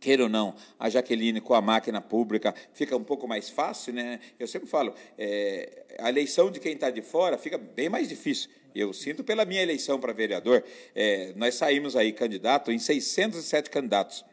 queira 0.00 0.24
ou 0.24 0.28
não, 0.28 0.54
a 0.78 0.88
Jaqueline 0.88 1.40
com 1.40 1.54
a 1.54 1.60
máquina 1.60 2.00
pública 2.00 2.54
fica 2.72 2.96
um 2.96 3.04
pouco 3.04 3.26
mais 3.26 3.50
fácil, 3.50 3.92
né? 3.92 4.20
Eu 4.38 4.46
sempre 4.46 4.68
falo, 4.68 4.94
é, 5.18 5.84
a 5.98 6.08
eleição 6.08 6.50
de 6.50 6.60
quem 6.60 6.72
está 6.74 6.90
de 6.90 7.02
fora 7.02 7.36
fica 7.36 7.58
bem 7.58 7.88
mais 7.88 8.08
difícil. 8.08 8.50
Eu 8.74 8.92
sinto 8.92 9.24
pela 9.24 9.44
minha 9.44 9.62
eleição 9.62 9.98
para 9.98 10.12
vereador, 10.12 10.62
é, 10.94 11.32
nós 11.34 11.54
saímos 11.54 11.96
aí 11.96 12.12
candidato 12.12 12.70
em 12.70 12.78
607 12.78 13.70
candidatos. 13.70 14.24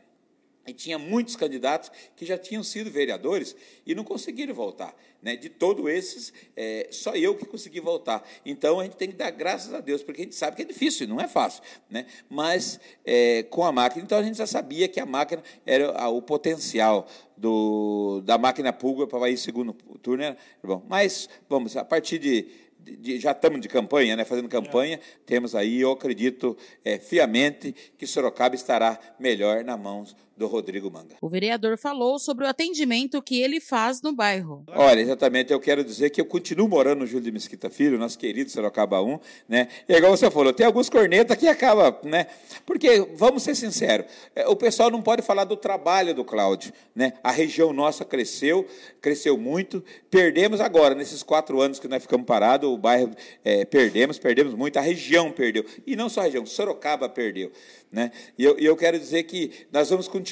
E 0.68 0.74
tinha 0.74 0.98
muitos 0.98 1.36
candidatos 1.36 1.92
que 2.16 2.26
já 2.26 2.38
tinham 2.38 2.64
sido 2.64 2.90
vereadores 2.90 3.56
e 3.86 3.94
não 3.94 4.04
conseguiram 4.04 4.54
voltar. 4.54 4.96
Né? 5.22 5.36
De 5.36 5.48
todos 5.50 5.88
esses, 5.88 6.34
é, 6.56 6.88
só 6.92 7.16
eu 7.16 7.36
que 7.36 7.46
consegui 7.46 7.80
voltar. 7.80 8.28
Então, 8.46 8.80
a 8.80 8.84
gente 8.84 8.96
tem 8.96 9.10
que 9.10 9.16
dar 9.16 9.30
graças 9.32 9.74
a 9.74 9.80
Deus, 9.80 10.02
porque 10.02 10.22
a 10.22 10.24
gente 10.24 10.36
sabe 10.36 10.56
que 10.56 10.64
é 10.64 10.66
difícil, 10.66 11.08
não 11.08 11.22
é 11.22 11.28
fácil. 11.28 11.62
Né? 11.90 12.06
Mas, 12.30 12.80
é, 13.06 13.44
com 13.44 13.64
a 13.64 13.72
máquina, 13.72 14.04
então 14.04 14.18
a 14.18 14.24
gente 14.24 14.38
já 14.38 14.48
sabia 14.48 14.88
que 14.88 15.00
a 15.00 15.06
máquina 15.06 15.44
era 15.66 16.10
o 16.10 16.22
potencial 16.22 17.08
do, 17.38 18.22
da 18.24 18.38
máquina 18.38 18.74
pública 18.74 19.08
para 19.08 19.30
ir 19.30 19.38
segundo 19.38 19.74
turno. 19.74 20.24
Era 20.24 20.38
bom. 20.64 20.84
Mas, 20.88 21.30
vamos, 21.48 21.78
a 21.78 21.86
partir 21.86 22.18
de 22.18 22.66
de, 22.86 23.20
já 23.20 23.32
estamos 23.32 23.60
de 23.62 23.68
campanha, 23.68 24.16
né, 24.16 24.24
fazendo 24.24 24.48
campanha, 24.48 24.98
é. 24.98 25.00
temos 25.26 25.56
aí, 25.56 25.82
eu 25.82 25.92
acredito 25.92 26.56
é, 26.84 27.00
fiamente 27.00 27.74
que 27.98 28.06
Sorocaba 28.06 28.56
estará 28.56 29.00
melhor 29.20 29.64
na 29.64 29.76
mãos 29.76 30.16
do 30.38 30.48
Rodrigo 30.48 30.92
Manga. 30.92 31.16
O 31.22 31.30
vereador 31.30 31.78
falou 31.78 32.20
sobre 32.20 32.46
o 32.46 32.48
atendimento 32.48 33.22
que 33.22 33.42
ele 33.42 33.62
faz 33.62 34.02
no 34.02 34.14
bairro. 34.14 34.64
Olha, 34.68 35.00
exatamente, 35.00 35.54
eu 35.54 35.60
quero 35.60 35.84
dizer 35.84 36.10
que 36.10 36.20
eu 36.20 36.26
continuo 36.26 36.68
morando 36.68 37.00
no 37.00 37.08
Júlio 37.08 37.24
de 37.24 37.32
Mesquita 37.32 37.70
Filho, 37.70 37.98
nosso 37.98 38.20
querido 38.20 38.50
Sorocaba 38.50 39.02
1, 39.02 39.20
né? 39.48 39.70
E 39.88 39.94
é 39.94 39.98
igual 39.98 40.16
você 40.16 40.30
falou, 40.30 40.52
tem 40.52 40.66
alguns 40.66 40.90
cornetas 40.90 41.38
que 41.38 41.48
acaba, 41.48 41.98
né? 42.04 42.28
Porque, 42.66 43.08
vamos 43.16 43.44
ser 43.44 43.56
sinceros, 43.56 44.08
é, 44.36 44.46
o 44.48 44.56
pessoal 44.56 44.92
não 44.92 45.02
pode 45.02 45.22
falar 45.22 45.46
do 45.46 45.56
trabalho 45.56 46.14
do 46.14 46.26
Cláudio, 46.26 46.74
né? 46.94 47.14
A 47.24 47.32
região 47.32 47.72
nossa 47.72 48.04
cresceu, 48.04 48.68
cresceu 49.02 49.38
muito, 49.38 49.84
perdemos 50.10 50.60
agora, 50.60 50.94
nesses 50.94 51.24
quatro 51.24 51.62
anos 51.62 51.80
que 51.80 51.88
nós 51.88 52.02
ficamos 52.02 52.26
parados, 52.26 52.70
o 52.70 52.78
bairro 52.78 53.12
é, 53.44 53.64
perdemos, 53.64 54.20
perdemos 54.20 54.54
muito, 54.54 54.78
a 54.78 54.82
região 54.82 55.32
perdeu. 55.32 55.66
E 55.88 55.96
não 55.96 56.10
só 56.10 56.22
a 56.22 56.24
região, 56.26 56.46
Sorocaba 56.46 57.08
perdeu. 57.08 57.52
Né? 57.92 58.12
E 58.38 58.44
eu, 58.44 58.58
eu 58.58 58.76
quero 58.76 59.00
dizer 59.00 59.24
que 59.24 59.52
nós 59.72 59.90
vamos 59.90 60.08
continuar 60.10 60.25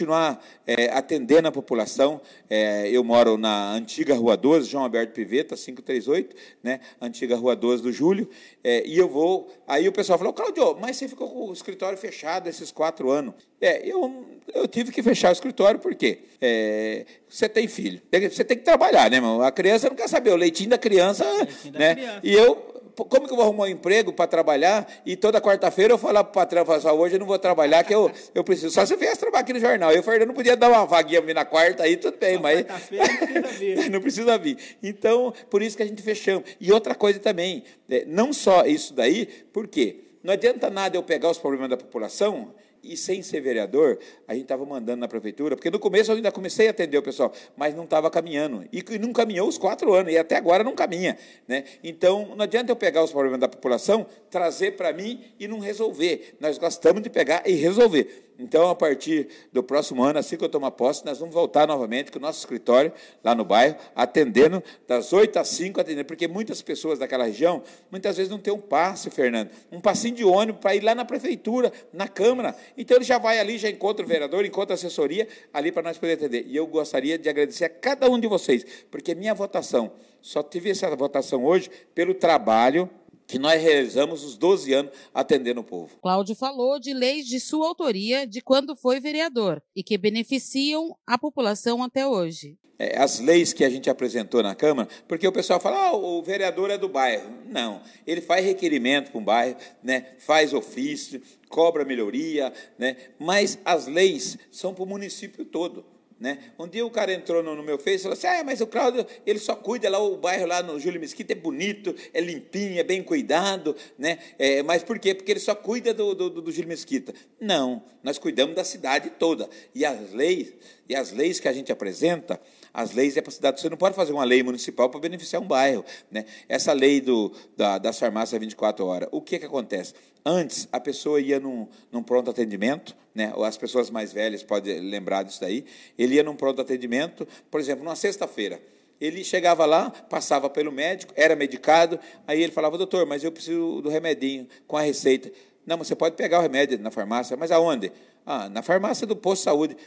é, 0.66 0.90
atendendo 0.90 1.48
a 1.48 1.52
população. 1.52 2.20
É, 2.50 2.90
eu 2.90 3.04
moro 3.04 3.38
na 3.38 3.74
antiga 3.74 4.16
Rua 4.16 4.36
12, 4.36 4.70
João 4.70 4.84
Alberto 4.84 5.14
Piveta, 5.14 5.56
538, 5.56 6.36
né? 6.64 6.80
antiga 7.02 7.36
Rua 7.36 7.56
12 7.56 7.84
do 7.84 7.92
Júlio, 7.92 8.30
é, 8.64 8.86
e 8.86 8.98
eu 8.98 9.08
vou. 9.08 9.52
Aí 9.68 9.88
o 9.88 9.92
pessoal 9.92 10.18
falou, 10.18 10.34
Claudio, 10.34 10.78
mas 10.80 10.98
você 10.98 11.08
ficou 11.08 11.30
com 11.30 11.50
o 11.50 11.54
escritório 11.54 11.98
fechado 11.98 12.48
esses 12.48 12.72
quatro 12.72 13.12
anos. 13.12 13.34
É, 13.62 13.88
eu, 13.88 14.26
eu 14.54 14.68
tive 14.68 14.92
que 14.92 15.02
fechar 15.02 15.30
o 15.30 15.34
escritório 15.34 15.80
porque 15.80 16.20
é, 16.42 17.06
você 17.30 17.48
tem 17.48 17.68
filho, 17.68 18.02
você 18.30 18.44
tem 18.44 18.58
que 18.58 18.64
trabalhar, 18.64 19.10
né, 19.10 19.18
irmão? 19.18 19.42
A 19.42 19.52
criança 19.52 19.88
não 19.88 19.96
quer 19.96 20.10
saber, 20.10 20.32
o 20.32 20.36
leitinho 20.36 20.72
da 20.72 20.78
criança. 20.78 21.24
Leitinho 21.26 21.74
né? 21.74 21.90
Da 21.90 21.96
criança. 21.96 22.20
E 22.24 22.34
eu 22.34 22.73
como 22.96 23.28
que 23.28 23.34
eu 23.34 23.38
vou 23.38 23.46
arrumar 23.46 23.64
um 23.64 23.68
emprego 23.68 24.14
para 24.14 24.28
trabalhar 24.28 24.88
e 25.06 25.16
toda 25.16 25.42
quarta-feira 25.42 25.94
eu 25.94 25.98
falar 25.98 26.24
para 26.24 26.30
o 26.30 26.34
patrão, 26.34 26.66
falar, 26.66 26.94
hoje 26.94 27.16
eu 27.16 27.20
não 27.20 27.26
vou 27.26 27.40
trabalhar, 27.40 27.84
que 27.84 27.94
eu, 27.94 28.12
eu 28.34 28.44
preciso. 28.44 28.72
Só 28.72 28.86
se 28.86 28.94
eu 28.94 28.98
viesse 28.98 29.20
trabalhar 29.20 29.42
aqui 29.42 29.54
no 29.54 29.60
jornal. 29.60 29.92
Eu 29.92 30.04
falei, 30.04 30.22
eu 30.22 30.28
não 30.28 30.34
podia 30.34 30.56
dar 30.56 30.70
uma 30.70 30.86
vaguinha 30.86 31.22
na 31.34 31.46
quarta 31.46 31.84
aí, 31.84 31.98
tudo 31.98 32.18
bem, 32.18 32.40
mas. 32.40 32.66
não 32.66 32.76
precisa 32.76 33.48
vir. 33.48 33.90
não 33.92 34.02
precisa 34.02 34.38
vir. 34.38 34.58
Então, 34.82 35.34
por 35.50 35.62
isso 35.62 35.76
que 35.76 35.84
a 35.84 35.86
gente 35.86 36.02
fechamos. 36.02 36.50
E 36.60 36.72
outra 36.72 36.94
coisa 36.96 37.20
também, 37.20 37.64
é, 37.90 38.06
não 38.06 38.32
só 38.32 38.66
isso 38.66 38.94
daí, 38.94 39.26
por 39.52 39.68
quê? 39.68 40.02
Não 40.24 40.34
adianta 40.34 40.70
nada 40.70 40.96
eu 40.96 41.04
pegar 41.04 41.30
os 41.30 41.38
problemas 41.38 41.70
da 41.70 41.78
população 41.78 42.54
e 42.84 42.98
sem 42.98 43.24
ser 43.24 43.40
vereador, 43.40 43.98
a 44.28 44.34
gente 44.34 44.44
estava 44.44 44.66
mandando 44.66 45.00
na 45.00 45.08
prefeitura, 45.08 45.56
porque 45.56 45.72
no 45.72 45.80
começo 45.80 46.12
eu 46.12 46.18
ainda 46.18 46.32
comecei 46.32 46.68
a 46.68 46.72
atender 46.72 46.98
o 46.98 47.02
pessoal, 47.02 47.32
mas 47.56 47.74
não 47.74 47.86
estava 47.86 48.12
caminhando. 48.12 48.66
E 48.72 48.84
não 48.98 49.14
caminhou 49.14 49.48
os 49.48 49.58
quatro 49.58 49.94
anos, 49.94 50.12
e 50.12 50.18
até 50.18 50.36
agora 50.36 50.64
não 50.64 50.76
caminha. 50.76 51.18
Né? 51.48 51.64
Então, 51.84 52.34
não 52.36 52.44
adianta 52.44 52.72
eu 52.72 52.76
pegar 52.76 53.04
os 53.04 53.12
problemas 53.12 53.40
da 53.40 53.48
população, 53.48 54.06
trazer 54.30 54.72
para 54.72 54.92
mim 54.92 55.24
e 55.40 55.48
não 55.48 55.60
resolver. 55.60 56.36
Nós 56.40 56.58
gostamos 56.58 57.02
de 57.02 57.10
pegar 57.10 57.44
e 57.46 57.54
resolver. 57.54 58.33
Então, 58.38 58.70
a 58.70 58.76
partir 58.76 59.28
do 59.52 59.62
próximo 59.62 60.04
ano, 60.04 60.18
assim 60.18 60.36
que 60.36 60.44
eu 60.44 60.50
tomar 60.50 60.72
posse, 60.72 61.06
nós 61.06 61.20
vamos 61.20 61.34
voltar 61.34 61.68
novamente 61.68 62.12
com 62.12 62.18
o 62.18 62.22
nosso 62.22 62.40
escritório 62.40 62.92
lá 63.24 63.36
no 63.36 63.46
bairro, 63.46 63.76
atendendo 63.96 64.64
das 64.88 65.14
8 65.14 65.38
às 65.38 65.48
5, 65.50 65.80
atendendo, 65.80 66.06
porque 66.06 66.28
muitas 66.28 66.62
pessoas 66.62 66.98
daquela 66.98 67.26
região, 67.26 67.62
muitas 67.92 68.18
vezes 68.18 68.32
não 68.32 68.40
tem 68.40 68.52
um 68.52 68.60
passe, 68.60 69.10
Fernando, 69.10 69.50
um 69.72 69.80
passinho 69.80 70.16
de 70.16 70.26
ônibus 70.26 70.62
para 70.62 70.76
ir 70.76 70.82
lá 70.82 70.96
na 70.96 71.06
prefeitura, 71.06 71.72
na 71.92 72.08
Câmara. 72.08 72.56
Então, 72.78 72.98
ele 72.98 73.06
já 73.06 73.18
vai 73.18 73.40
ali, 73.40 73.58
já 73.58 73.70
encontra 73.70 74.04
o 74.04 74.08
vereador, 74.08 74.46
encontra 74.46 74.74
a 74.74 74.76
assessoria 74.76 75.28
ali 75.54 75.72
para 75.72 75.84
nós 75.84 75.98
poder 75.98 76.14
atender. 76.14 76.46
E 76.48 76.56
eu 76.56 76.66
gostaria 76.66 77.18
de 77.18 77.30
agradecer 77.30 77.66
a 77.66 77.70
cada 77.70 78.10
um 78.10 78.20
de 78.20 78.28
vocês, 78.28 78.66
porque 78.90 79.14
minha 79.14 79.34
votação, 79.34 79.92
só 80.22 80.42
tive 80.42 80.72
essa 80.72 80.94
votação 80.96 81.46
hoje 81.46 81.70
pelo 81.94 82.14
trabalho 82.14 82.90
que 83.28 83.40
nós 83.40 83.62
realizamos 83.62 84.24
os 84.24 84.38
12 84.38 84.74
anos 84.74 84.92
atendendo 85.14 85.62
o 85.62 85.64
povo. 85.64 85.98
Cláudio 86.02 86.36
falou 86.36 86.80
de 86.80 86.94
leis 86.94 87.26
de 87.26 87.40
sua 87.40 87.68
autoria 87.68 88.28
de 88.28 88.42
quando 88.42 88.76
foi 88.76 89.00
vereador 89.00 89.62
e 89.76 89.84
que 89.84 89.98
beneficiam 89.98 90.96
a 91.06 91.18
população 91.18 91.84
até 91.84 92.06
hoje. 92.06 92.58
É, 92.78 92.98
as 93.00 93.20
leis 93.20 93.54
que 93.54 93.64
a 93.64 93.70
gente 93.70 93.90
apresentou 93.90 94.42
na 94.42 94.56
Câmara, 94.56 94.90
porque 95.08 95.28
o 95.28 95.32
pessoal 95.32 95.60
fala, 95.60 95.88
ah, 95.88 95.96
o 95.96 96.22
vereador 96.24 96.72
é 96.72 96.78
do 96.78 96.90
bairro. 96.90 97.32
Não, 97.46 97.82
ele 98.06 98.20
faz 98.20 98.44
requerimento 98.44 99.12
para 99.12 99.20
um 99.20 99.24
bairro, 99.24 99.58
né, 99.84 100.16
faz 100.18 100.54
ofício, 100.54 101.22
cobra 101.50 101.86
melhoria, 101.86 102.52
né, 102.78 102.98
mas 103.20 103.60
as 103.64 103.88
leis 103.88 104.38
são 104.52 104.74
para 104.74 104.84
o 104.84 104.88
município 104.88 105.46
todo. 105.46 105.86
Né? 106.20 106.40
Um 106.58 106.68
dia 106.68 106.86
o 106.86 106.90
cara 106.90 107.14
entrou 107.14 107.44
no, 107.44 107.56
no 107.56 107.64
meu 107.64 107.78
Face 107.78 107.98
e 107.98 108.00
falou 108.04 108.14
assim: 108.14 108.28
ah, 108.28 108.44
mas 108.44 108.62
o 108.62 108.68
Cláudio, 108.68 109.06
ele 109.26 109.40
só 109.40 109.56
cuida 109.56 109.90
lá, 109.90 110.00
o 110.00 110.18
bairro 110.18 110.46
lá 110.46 110.64
no 110.64 110.80
Júlio 110.80 111.00
Mesquita 111.00 111.34
é 111.34 111.36
bonito, 111.36 111.96
é 112.14 112.22
limpinho, 112.22 112.80
é 112.80 112.84
bem 112.84 113.04
cuidado. 113.04 113.76
Né? 113.98 114.20
É, 114.40 114.64
mas 114.64 114.84
por 114.84 115.00
quê? 115.00 115.14
Porque 115.14 115.32
ele 115.32 115.40
só 115.40 115.54
cuida 115.54 115.94
do, 115.94 116.14
do, 116.14 116.30
do 116.30 116.52
Júlio 116.52 116.70
Mesquita. 116.70 117.14
Não, 117.40 117.84
nós 118.02 118.18
cuidamos 118.18 118.56
da 118.56 118.64
cidade 118.64 119.12
toda. 119.12 119.50
E 119.76 119.84
as 119.86 120.14
leis, 120.14 120.54
e 120.88 120.96
as 120.96 121.12
leis 121.12 121.40
que 121.40 121.48
a 121.48 121.54
gente 121.54 121.72
apresenta, 121.72 122.40
as 122.74 122.94
leis 122.94 123.16
é 123.16 123.22
para 123.22 123.30
a 123.30 123.34
cidade. 123.34 123.62
Você 123.62 123.70
não 123.70 123.78
pode 123.78 123.96
fazer 123.96 124.12
uma 124.12 124.24
lei 124.24 124.42
municipal 124.42 124.90
para 124.90 125.00
beneficiar 125.00 125.42
um 125.42 125.46
bairro. 125.46 125.86
Né? 126.10 126.26
Essa 126.50 126.74
lei 126.74 127.00
do, 127.00 127.32
da, 127.56 127.78
das 127.78 128.00
farmácias 128.00 128.40
24 128.40 128.86
horas, 128.86 129.10
o 129.12 129.22
que, 129.22 129.38
que 129.38 129.46
acontece? 129.46 129.94
Antes, 130.26 130.68
a 130.72 130.80
pessoa 130.80 131.22
ia 131.22 131.40
num, 131.40 131.68
num 131.92 132.02
pronto 132.02 132.32
atendimento, 132.32 132.96
né? 133.14 133.32
ou 133.36 133.44
as 133.44 133.58
pessoas 133.58 133.90
mais 133.90 134.12
velhas 134.12 134.42
podem 134.42 134.80
lembrar 134.80 135.24
disso 135.24 135.42
daí, 135.42 135.66
ele 135.98 136.16
ia 136.16 136.24
num 136.24 136.36
pronto 136.36 136.62
atendimento, 136.62 137.28
por 137.52 137.60
exemplo, 137.60 137.84
numa 137.84 137.96
sexta-feira. 137.96 138.60
Ele 139.00 139.24
chegava 139.24 139.66
lá, 139.66 139.90
passava 139.90 140.50
pelo 140.50 140.72
médico, 140.72 141.14
era 141.16 141.36
medicado, 141.36 142.00
aí 142.26 142.42
ele 142.42 142.54
falava, 142.54 142.78
doutor, 142.78 143.06
mas 143.06 143.24
eu 143.24 143.32
preciso 143.32 143.82
do 143.82 143.90
remedinho 143.90 144.48
com 144.66 144.78
a 144.78 144.82
receita. 144.82 145.32
Não, 145.66 145.78
você 145.78 145.96
pode 145.96 146.16
pegar 146.16 146.40
o 146.40 146.42
remédio 146.42 146.80
na 146.80 146.90
farmácia, 146.90 147.36
mas 147.38 147.52
aonde? 147.52 147.92
Ah, 148.26 148.50
na 148.50 148.62
farmácia 148.62 149.06
do 149.06 149.16
posto 149.16 149.42
de 149.42 149.44
saúde. 149.44 149.78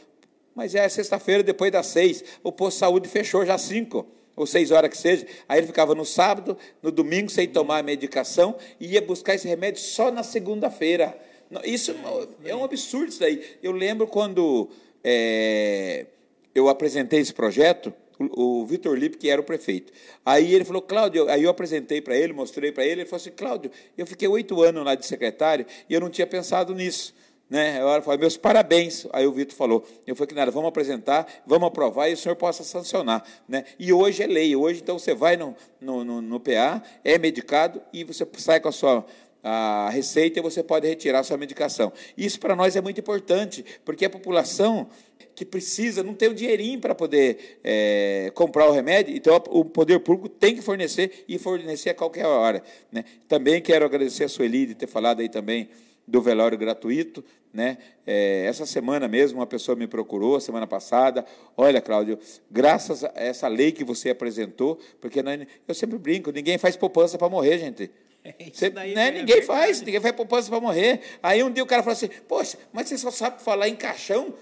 Mas 0.57 0.73
é 0.73 0.89
sexta-feira, 0.89 1.43
depois 1.43 1.71
das 1.71 1.85
seis. 1.85 2.23
O 2.41 2.51
posto 2.51 2.77
de 2.77 2.79
saúde 2.79 3.07
fechou 3.07 3.45
já 3.45 3.59
cinco 3.59 4.07
ou 4.35 4.47
seis 4.47 4.71
horas 4.71 4.89
que 4.89 4.97
seja. 4.97 5.27
Aí 5.47 5.59
ele 5.59 5.67
ficava 5.67 5.93
no 5.93 6.03
sábado, 6.03 6.57
no 6.81 6.91
domingo, 6.91 7.29
sem 7.29 7.47
tomar 7.47 7.77
a 7.77 7.83
medicação, 7.83 8.55
e 8.79 8.93
ia 8.93 9.01
buscar 9.03 9.35
esse 9.35 9.47
remédio 9.47 9.79
só 9.79 10.09
na 10.09 10.23
segunda-feira. 10.23 11.15
Isso 11.63 11.95
é 12.43 12.55
um 12.55 12.63
absurdo 12.63 13.09
isso 13.09 13.19
daí. 13.19 13.39
Eu 13.61 13.71
lembro 13.71 14.07
quando 14.07 14.67
é, 15.03 16.07
eu 16.55 16.69
apresentei 16.69 17.19
esse 17.19 17.35
projeto, 17.35 17.93
o, 18.17 18.61
o 18.61 18.65
Vitor 18.65 18.97
Lippe, 18.97 19.17
que 19.17 19.29
era 19.29 19.39
o 19.39 19.43
prefeito. 19.43 19.93
Aí 20.25 20.55
ele 20.55 20.65
falou, 20.65 20.81
Cláudio, 20.81 21.29
aí 21.29 21.43
eu 21.43 21.51
apresentei 21.51 22.01
para 22.01 22.17
ele, 22.17 22.33
mostrei 22.33 22.71
para 22.71 22.83
ele, 22.83 23.01
ele 23.01 23.05
falou 23.05 23.21
assim, 23.21 23.29
Cláudio, 23.29 23.69
eu 23.95 24.07
fiquei 24.07 24.27
oito 24.27 24.59
anos 24.63 24.83
lá 24.83 24.95
de 24.95 25.05
secretário 25.05 25.67
e 25.87 25.93
eu 25.93 26.01
não 26.01 26.09
tinha 26.09 26.25
pensado 26.25 26.73
nisso. 26.73 27.13
Né? 27.49 27.81
Eu 27.81 28.01
falei, 28.01 28.19
meus 28.19 28.37
parabéns. 28.37 29.07
Aí 29.13 29.25
o 29.25 29.31
Vitor 29.31 29.55
falou, 29.55 29.85
eu 30.05 30.15
falei 30.15 30.27
que 30.27 30.35
nada, 30.35 30.51
vamos 30.51 30.67
apresentar, 30.69 31.27
vamos 31.45 31.67
aprovar 31.67 32.09
e 32.09 32.13
o 32.13 32.17
senhor 32.17 32.35
possa 32.35 32.63
sancionar. 32.63 33.23
Né? 33.47 33.63
E 33.79 33.93
hoje 33.93 34.23
é 34.23 34.27
lei, 34.27 34.55
hoje 34.55 34.81
então 34.81 34.99
você 34.99 35.13
vai 35.13 35.37
no, 35.37 35.55
no, 35.79 36.03
no, 36.03 36.21
no 36.21 36.39
PA, 36.39 36.83
é 37.03 37.17
medicado 37.17 37.81
e 37.93 38.03
você 38.03 38.27
sai 38.37 38.59
com 38.59 38.69
a 38.69 38.71
sua 38.71 39.05
a 39.49 39.89
receita 39.91 40.39
e 40.39 40.41
você 40.41 40.61
pode 40.61 40.85
retirar 40.85 41.19
a 41.19 41.23
sua 41.23 41.37
medicação. 41.37 41.93
Isso 42.17 42.37
para 42.37 42.53
nós 42.53 42.75
é 42.75 42.81
muito 42.81 42.99
importante, 42.99 43.63
porque 43.85 44.03
a 44.03 44.09
população 44.09 44.89
que 45.33 45.45
precisa 45.45 46.03
não 46.03 46.13
tem 46.13 46.27
o 46.27 46.33
dinheirinho 46.33 46.81
para 46.81 46.93
poder 46.93 47.59
é, 47.63 48.29
comprar 48.33 48.67
o 48.67 48.73
remédio, 48.73 49.15
então 49.15 49.41
o 49.49 49.63
poder 49.63 49.99
público 49.99 50.27
tem 50.27 50.55
que 50.55 50.61
fornecer 50.61 51.23
e 51.29 51.37
fornecer 51.37 51.91
a 51.91 51.93
qualquer 51.93 52.25
hora. 52.25 52.61
Né? 52.91 53.05
Também 53.27 53.61
quero 53.61 53.85
agradecer 53.85 54.25
a 54.25 54.29
Sueli 54.29 54.65
de 54.65 54.75
ter 54.75 54.87
falado 54.87 55.21
aí 55.21 55.29
também 55.29 55.69
do 56.07 56.21
velório 56.21 56.57
gratuito. 56.57 57.23
Né? 57.53 57.77
É, 58.05 58.45
essa 58.45 58.65
semana 58.65 59.07
mesmo, 59.07 59.39
uma 59.39 59.47
pessoa 59.47 59.75
me 59.75 59.87
procurou, 59.87 60.39
semana 60.39 60.65
passada. 60.65 61.25
Olha, 61.55 61.81
Cláudio, 61.81 62.19
graças 62.49 63.03
a 63.03 63.11
essa 63.15 63.47
lei 63.47 63.71
que 63.71 63.83
você 63.83 64.11
apresentou, 64.11 64.79
porque 65.01 65.21
nós, 65.21 65.45
eu 65.67 65.75
sempre 65.75 65.97
brinco, 65.97 66.31
ninguém 66.31 66.57
faz 66.57 66.75
poupança 66.77 67.17
para 67.17 67.29
morrer, 67.29 67.57
gente. 67.57 67.91
Você, 68.51 68.69
né, 68.69 68.91
é 68.91 69.11
ninguém 69.11 69.41
faz, 69.41 69.81
ninguém 69.81 70.01
faz 70.01 70.13
poupança 70.13 70.49
para 70.49 70.59
morrer. 70.59 70.99
Aí 71.23 71.41
um 71.41 71.49
dia 71.51 71.63
o 71.63 71.67
cara 71.67 71.81
falou 71.81 71.93
assim: 71.93 72.09
Poxa, 72.27 72.57
mas 72.73 72.89
você 72.89 72.97
só 72.97 73.09
sabe 73.09 73.41
falar 73.41 73.69
em 73.69 73.75
caixão? 73.75 74.33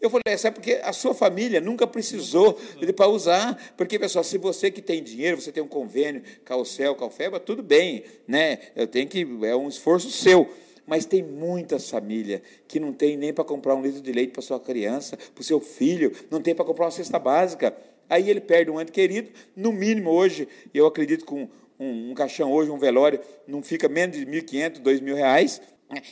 Eu 0.00 0.08
falei, 0.08 0.22
é, 0.26 0.46
é 0.46 0.50
porque 0.50 0.80
a 0.82 0.92
sua 0.92 1.12
família 1.12 1.60
nunca 1.60 1.86
precisou 1.86 2.58
para 2.96 3.06
usar. 3.06 3.74
Porque, 3.76 3.98
pessoal, 3.98 4.24
se 4.24 4.38
você 4.38 4.70
que 4.70 4.80
tem 4.80 5.02
dinheiro, 5.02 5.38
você 5.40 5.52
tem 5.52 5.62
um 5.62 5.68
convênio 5.68 6.22
com 6.46 6.54
o 6.54 6.64
CEL, 6.64 6.94
com 6.94 7.04
a 7.04 7.10
FEBA, 7.10 7.38
tudo 7.38 7.62
bem, 7.62 8.04
né? 8.26 8.58
Eu 8.74 8.86
tenho 8.86 9.06
que. 9.06 9.26
É 9.42 9.54
um 9.54 9.68
esforço 9.68 10.10
seu. 10.10 10.50
Mas 10.90 11.06
tem 11.06 11.22
muitas 11.22 11.88
famílias 11.88 12.42
que 12.66 12.80
não 12.80 12.92
tem 12.92 13.16
nem 13.16 13.32
para 13.32 13.44
comprar 13.44 13.76
um 13.76 13.80
litro 13.80 14.00
de 14.00 14.10
leite 14.10 14.32
para 14.32 14.42
sua 14.42 14.58
criança, 14.58 15.16
para 15.16 15.40
o 15.40 15.44
seu 15.44 15.60
filho, 15.60 16.10
não 16.28 16.42
tem 16.42 16.52
para 16.52 16.64
comprar 16.64 16.86
uma 16.86 16.90
cesta 16.90 17.16
básica. 17.16 17.72
Aí 18.08 18.28
ele 18.28 18.40
perde 18.40 18.72
um 18.72 18.80
ente 18.80 18.90
querido, 18.90 19.30
no 19.54 19.70
mínimo 19.70 20.10
hoje, 20.10 20.48
eu 20.74 20.84
acredito 20.86 21.24
que 21.24 21.32
um, 21.32 21.48
um, 21.78 22.10
um 22.10 22.14
caixão 22.14 22.50
hoje, 22.50 22.72
um 22.72 22.76
velório, 22.76 23.20
não 23.46 23.62
fica 23.62 23.88
menos 23.88 24.16
de 24.16 24.26
1.500, 24.26 24.82
2.000 24.82 25.14
reais, 25.14 25.62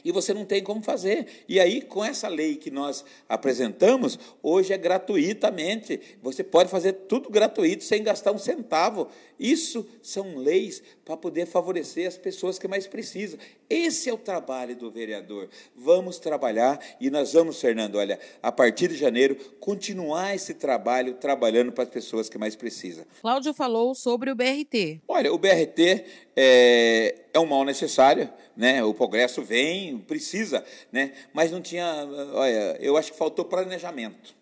e 0.04 0.12
você 0.12 0.34
não 0.34 0.44
tem 0.44 0.62
como 0.62 0.82
fazer. 0.82 1.26
E 1.48 1.60
aí, 1.60 1.80
com 1.80 2.04
essa 2.04 2.28
lei 2.28 2.56
que 2.56 2.70
nós 2.70 3.04
apresentamos, 3.28 4.18
hoje 4.42 4.72
é 4.72 4.78
gratuitamente. 4.78 6.00
Você 6.22 6.42
pode 6.42 6.70
fazer 6.70 6.92
tudo 6.92 7.30
gratuito, 7.30 7.84
sem 7.84 8.02
gastar 8.02 8.32
um 8.32 8.38
centavo. 8.38 9.08
Isso 9.38 9.86
são 10.02 10.36
leis 10.36 10.82
para 11.04 11.16
poder 11.16 11.46
favorecer 11.46 12.06
as 12.08 12.18
pessoas 12.18 12.58
que 12.58 12.66
mais 12.66 12.86
precisam. 12.86 13.38
Esse 13.70 14.08
é 14.08 14.12
o 14.12 14.18
trabalho 14.18 14.74
do 14.74 14.90
vereador. 14.90 15.48
Vamos 15.76 16.18
trabalhar 16.18 16.78
e 17.00 17.10
nós 17.10 17.32
vamos, 17.32 17.60
Fernando, 17.60 17.96
olha, 17.96 18.18
a 18.42 18.50
partir 18.50 18.88
de 18.88 18.96
janeiro, 18.96 19.36
continuar 19.60 20.34
esse 20.34 20.54
trabalho, 20.54 21.14
trabalhando 21.14 21.70
para 21.70 21.84
as 21.84 21.90
pessoas 21.90 22.28
que 22.28 22.38
mais 22.38 22.56
precisam. 22.56 23.04
Cláudio 23.20 23.54
falou 23.54 23.94
sobre 23.94 24.30
o 24.30 24.34
BRT. 24.34 25.00
Olha, 25.06 25.32
o 25.32 25.38
BRT 25.38 26.04
é, 26.34 27.14
é 27.32 27.38
um 27.38 27.46
mal 27.46 27.64
necessário, 27.64 28.30
né? 28.56 28.82
O 28.82 28.92
progresso 28.94 29.42
vem, 29.42 29.98
precisa, 29.98 30.64
né? 30.90 31.12
Mas 31.32 31.50
não 31.50 31.60
tinha, 31.60 31.86
olha, 32.32 32.76
eu 32.80 32.96
acho 32.96 33.12
que 33.12 33.18
faltou 33.18 33.44
planejamento. 33.44 34.36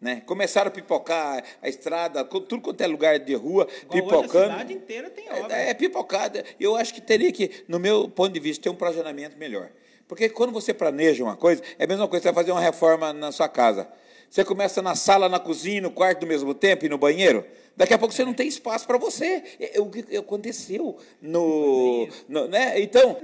Né? 0.00 0.20
Começaram 0.26 0.66
a 0.66 0.70
pipocar 0.72 1.44
a 1.62 1.68
estrada, 1.68 2.24
tudo 2.24 2.60
quanto 2.60 2.80
é 2.80 2.88
lugar 2.88 3.20
de 3.20 3.34
rua, 3.34 3.68
Igual 3.84 4.02
pipocando. 4.02 4.46
A 4.46 4.52
cidade 4.54 4.74
inteira 4.74 5.08
tem 5.08 5.30
obra. 5.30 5.56
É, 5.56 5.70
é 5.70 5.74
pipocada. 5.74 6.44
Eu 6.58 6.74
acho 6.74 6.92
que 6.92 7.00
teria 7.00 7.30
que, 7.30 7.64
no 7.68 7.78
meu 7.78 8.08
ponto 8.08 8.32
de 8.32 8.40
vista, 8.40 8.64
ter 8.64 8.68
um 8.68 8.74
planejamento 8.74 9.38
melhor. 9.38 9.70
Porque 10.08 10.28
quando 10.28 10.52
você 10.52 10.74
planeja 10.74 11.22
uma 11.22 11.36
coisa, 11.36 11.62
é 11.78 11.84
a 11.84 11.86
mesma 11.86 12.08
coisa 12.08 12.20
que 12.20 12.28
você 12.28 12.32
vai 12.34 12.42
fazer 12.42 12.50
uma 12.50 12.60
reforma 12.60 13.12
na 13.12 13.30
sua 13.30 13.48
casa. 13.48 13.88
Você 14.32 14.46
começa 14.46 14.80
na 14.80 14.94
sala, 14.94 15.28
na 15.28 15.38
cozinha, 15.38 15.82
no 15.82 15.90
quarto 15.90 16.20
do 16.20 16.26
mesmo 16.26 16.54
tempo 16.54 16.86
e 16.86 16.88
no 16.88 16.96
banheiro. 16.96 17.44
Daqui 17.76 17.92
a 17.92 17.98
pouco 17.98 18.14
você 18.14 18.24
não 18.24 18.32
tem 18.32 18.48
espaço 18.48 18.86
para 18.86 18.96
você. 18.96 19.44
É, 19.60 19.76
é 19.76 19.78
o 19.78 19.90
que 19.90 20.16
aconteceu 20.16 20.96
no, 21.20 22.08
no 22.26 22.48
né? 22.48 22.80
Então, 22.80 23.18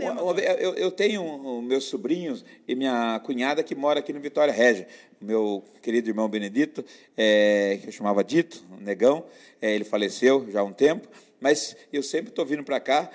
eu, 0.61 0.75
eu 0.75 0.91
tenho 0.91 1.62
meus 1.62 1.85
sobrinhos 1.85 2.45
e 2.69 2.75
minha 2.75 3.19
cunhada 3.21 3.62
que 3.62 3.75
mora 3.75 4.00
aqui 4.00 4.12
no 4.12 4.21
Vitória 4.21 4.53
Régia. 4.53 4.87
Meu 5.19 5.65
querido 5.81 6.11
irmão 6.11 6.29
Benedito, 6.29 6.85
é, 7.17 7.79
que 7.81 7.88
eu 7.88 7.93
chamava 7.93 8.23
Dito, 8.23 8.62
negão, 8.79 9.25
é, 9.62 9.75
ele 9.75 9.85
faleceu 9.85 10.47
já 10.50 10.61
há 10.61 10.62
um 10.62 10.75
tempo. 10.75 11.09
Mas 11.40 11.76
eu 11.92 12.02
sempre 12.02 12.30
estou 12.30 12.45
vindo 12.45 12.64
para 12.64 12.80
cá, 12.80 13.11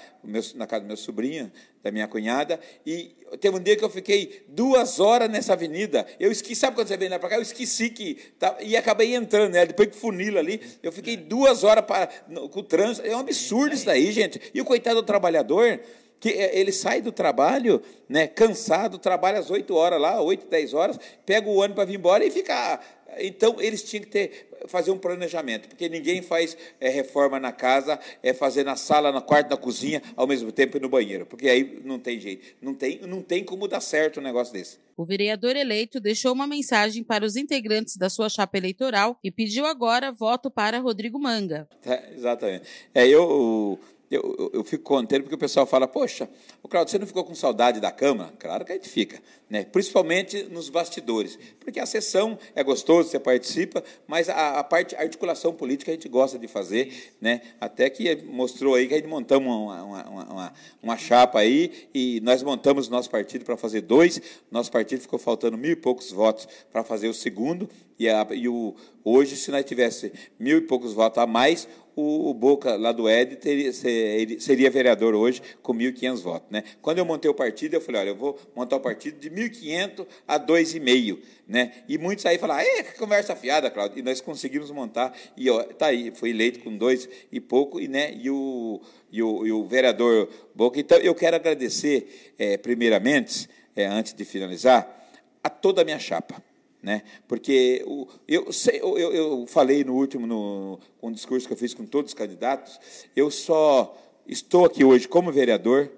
na 0.56 0.66
casa 0.66 0.82
do 0.82 0.88
meu 0.88 0.96
sobrinho, 0.96 1.52
da 1.84 1.92
minha 1.92 2.08
cunhada, 2.08 2.60
e 2.86 3.16
teve 3.42 3.58
um 3.58 3.60
dia 3.60 3.76
que 3.76 3.84
eu 3.84 3.90
fiquei 3.90 4.46
duas 4.48 5.00
horas 5.00 5.30
nessa 5.30 5.54
avenida. 5.54 6.06
Eu 6.20 6.32
esqueci, 6.32 6.56
sabe 6.56 6.76
quando 6.76 6.88
você 6.88 6.96
vem 6.96 7.10
lá 7.10 7.20
para 7.20 7.30
cá? 7.30 7.36
Eu 7.36 7.42
esqueci 7.42 7.90
que. 7.90 8.16
Tá, 8.40 8.58
e 8.62 8.78
acabei 8.78 9.14
entrando, 9.14 9.52
né? 9.52 9.66
Depois 9.66 9.90
que 9.90 9.96
funila 9.96 10.40
ali, 10.40 10.62
eu 10.82 10.92
fiquei 10.92 11.18
duas 11.18 11.64
horas 11.64 11.84
para, 11.86 12.10
no, 12.28 12.48
com 12.48 12.62
o 12.62 12.64
trânsito. 12.64 13.06
É 13.06 13.16
um 13.16 13.20
absurdo 13.20 13.76
isso 13.76 13.86
daí, 13.86 14.12
gente. 14.12 14.40
E 14.54 14.62
o 14.62 14.66
coitado 14.66 15.02
do 15.02 15.06
trabalhador 15.06 15.82
que 16.24 16.30
é, 16.30 16.58
ele 16.58 16.72
sai 16.72 17.02
do 17.02 17.12
trabalho, 17.12 17.82
né, 18.08 18.28
cansado, 18.28 18.98
trabalha 18.98 19.40
às 19.40 19.52
8 19.52 19.76
horas 19.76 20.00
lá, 20.00 20.22
8, 20.22 20.48
10 20.48 20.74
horas, 20.74 20.98
pega 21.26 21.50
o 21.50 21.58
ônibus 21.58 21.76
para 21.76 21.84
vir 21.84 21.96
embora 21.96 22.24
e 22.24 22.32
fica 22.32 22.80
então, 23.20 23.60
eles 23.60 23.84
tinham 23.84 24.04
que 24.04 24.10
ter, 24.10 24.50
fazer 24.68 24.92
um 24.92 24.98
planejamento, 24.98 25.68
porque 25.68 25.90
ninguém 25.90 26.22
faz 26.22 26.58
é, 26.80 26.90
reforma 26.90 27.40
na 27.40 27.52
casa, 27.52 28.00
é 28.22 28.34
fazer 28.34 28.64
na 28.64 28.76
sala, 28.76 29.12
no 29.12 29.22
quarto, 29.22 29.50
na 29.50 29.58
cozinha, 29.58 30.02
ao 30.16 30.28
mesmo 30.28 30.52
tempo 30.52 30.78
e 30.78 30.80
no 30.80 30.90
banheiro, 30.90 31.26
porque 31.26 31.50
aí 31.50 31.82
não 31.84 32.00
tem 32.00 32.20
jeito, 32.20 32.56
não 32.62 32.74
tem, 32.74 33.00
não 33.02 33.22
tem 33.22 33.44
como 33.44 33.68
dar 33.68 33.82
certo 33.82 34.20
um 34.20 34.24
negócio 34.24 34.54
desse. 34.54 34.78
O 34.96 35.06
vereador 35.06 35.56
eleito 35.56 36.00
deixou 36.00 36.32
uma 36.32 36.46
mensagem 36.46 37.04
para 37.04 37.26
os 37.26 37.36
integrantes 37.36 37.98
da 37.98 38.10
sua 38.10 38.30
chapa 38.30 38.58
eleitoral 38.58 39.18
e 39.24 39.32
pediu 39.32 39.66
agora 39.66 40.12
voto 40.12 40.52
para 40.52 40.80
Rodrigo 40.80 41.20
Manga. 41.20 41.68
É, 41.84 42.14
exatamente. 42.16 42.66
É, 42.94 43.08
eu 43.08 43.80
eu, 44.16 44.36
eu, 44.38 44.52
eu, 44.54 44.64
fico 44.64 44.84
contente 44.84 45.22
porque 45.22 45.36
o 45.36 45.38
pessoal 45.38 45.66
fala, 45.66 45.88
poxa, 45.88 46.30
o 46.62 46.68
Claudio, 46.68 46.92
você 46.92 47.00
não 47.00 47.08
ficou 47.08 47.24
com 47.24 47.34
saudade 47.34 47.80
da 47.80 47.92
Câmara? 47.92 48.34
Claro 48.38 48.64
que 48.66 48.72
a 48.72 48.76
gente 48.76 48.90
fica, 48.90 49.22
né? 49.50 49.64
principalmente 49.64 50.44
nos 50.44 50.70
bastidores, 50.70 51.38
porque 51.60 51.80
a 51.80 51.86
sessão 51.86 52.38
é 52.56 52.64
gostoso, 52.64 53.10
você 53.10 53.20
participa, 53.20 53.84
mas 54.08 54.30
a, 54.30 54.60
a 54.60 54.64
parte, 54.64 54.96
a 54.96 55.02
articulação 55.02 55.54
política 55.54 55.92
a 55.92 55.94
gente 55.94 56.08
gosta 56.08 56.38
de 56.38 56.48
fazer, 56.48 57.14
né? 57.20 57.42
até 57.60 57.90
que 57.90 58.16
mostrou 58.24 58.76
aí 58.76 58.88
que 58.88 58.94
a 58.94 58.98
gente 58.98 59.10
montamos 59.10 59.48
uma, 59.54 59.84
uma, 59.84 60.10
uma, 60.10 60.54
uma 60.82 60.98
chapa 60.98 61.40
aí, 61.40 61.88
e 61.94 62.20
nós 62.22 62.44
montamos 62.44 62.90
nosso 62.90 63.10
partido 63.10 63.46
para 63.46 63.58
fazer 63.58 63.82
dois, 63.82 64.22
nosso 64.52 64.72
partido 64.72 65.02
ficou 65.02 65.20
faltando 65.20 65.58
mil 65.58 65.72
e 65.72 65.76
poucos 65.76 66.12
votos 66.12 66.48
para 66.72 66.84
fazer 66.84 67.08
o 67.08 67.14
segundo, 67.14 67.70
e, 68.00 68.10
a, 68.10 68.28
e 68.32 68.48
o, 68.48 68.76
hoje, 69.04 69.36
se 69.36 69.52
nós 69.52 69.64
tivesse 69.66 70.12
mil 70.40 70.58
e 70.58 70.62
poucos 70.62 70.94
votos 70.94 71.18
a 71.18 71.28
mais, 71.28 71.68
o, 71.96 72.30
o 72.30 72.34
Boca, 72.34 72.76
lá 72.76 72.92
do 72.92 73.10
Ed, 73.10 73.36
teria, 73.36 73.72
seria 73.72 74.70
vereador 74.70 75.14
hoje 75.14 75.42
com 75.62 75.74
1.500 75.74 76.22
votos. 76.22 76.48
Né? 76.50 76.64
Quando 76.82 76.98
eu 76.98 77.06
montei 77.06 77.30
o 77.30 77.34
partido, 77.34 77.76
eu 77.76 77.82
falei, 77.82 78.02
olha, 78.02 78.10
eu 78.10 78.16
vou 78.16 78.40
montar 78.56 78.78
o 78.78 78.80
partido 78.80 79.20
de 79.20 79.30
1.500 79.30 80.08
a 80.28 80.40
2,5. 80.40 81.20
Né? 81.48 81.72
E 81.88 81.98
muitos 81.98 82.26
aí 82.26 82.38
falaram, 82.38 82.62
é, 82.62 82.84
que 82.84 82.98
conversa 82.98 83.36
fiada, 83.36 83.70
Claudio. 83.70 84.00
E 84.00 84.02
nós 84.02 84.22
conseguimos 84.22 84.72
montar, 84.72 85.16
e 85.38 85.48
está 85.48 85.88
aí, 85.88 86.12
foi 86.16 86.30
eleito 86.32 86.60
com 86.60 86.76
dois 86.76 87.08
e 87.32 87.40
pouco, 87.40 87.80
e, 87.80 87.88
né, 87.88 88.14
e, 88.16 88.30
o, 88.30 88.82
e, 89.12 89.22
o, 89.22 89.46
e 89.46 89.52
o 89.52 89.64
vereador 89.66 90.30
Boca. 90.56 90.80
Então, 90.80 90.98
eu 90.98 91.14
quero 91.14 91.36
agradecer, 91.36 92.34
é, 92.38 92.58
primeiramente, 92.58 93.48
é, 93.76 93.86
antes 93.86 94.14
de 94.14 94.26
finalizar, 94.26 95.02
a 95.44 95.50
toda 95.50 95.82
a 95.82 95.86
minha 95.86 96.00
chapa 96.00 96.42
né? 96.84 97.02
Porque 97.30 97.82
o, 97.88 98.08
eu, 98.28 98.50
eu, 98.82 99.14
eu 99.14 99.48
falei 99.48 99.86
no 99.86 99.96
último, 99.96 100.28
no, 100.28 100.78
um 101.02 101.12
discurso 101.12 101.48
que 101.48 101.54
eu 101.54 101.58
fiz 101.58 101.74
com 101.74 101.86
todos 101.86 102.12
os 102.12 102.14
candidatos, 102.14 102.78
eu 103.16 103.32
só 103.32 103.98
estou 104.28 104.66
aqui 104.66 104.84
hoje 104.84 105.08
como 105.08 105.32
vereador 105.32 105.90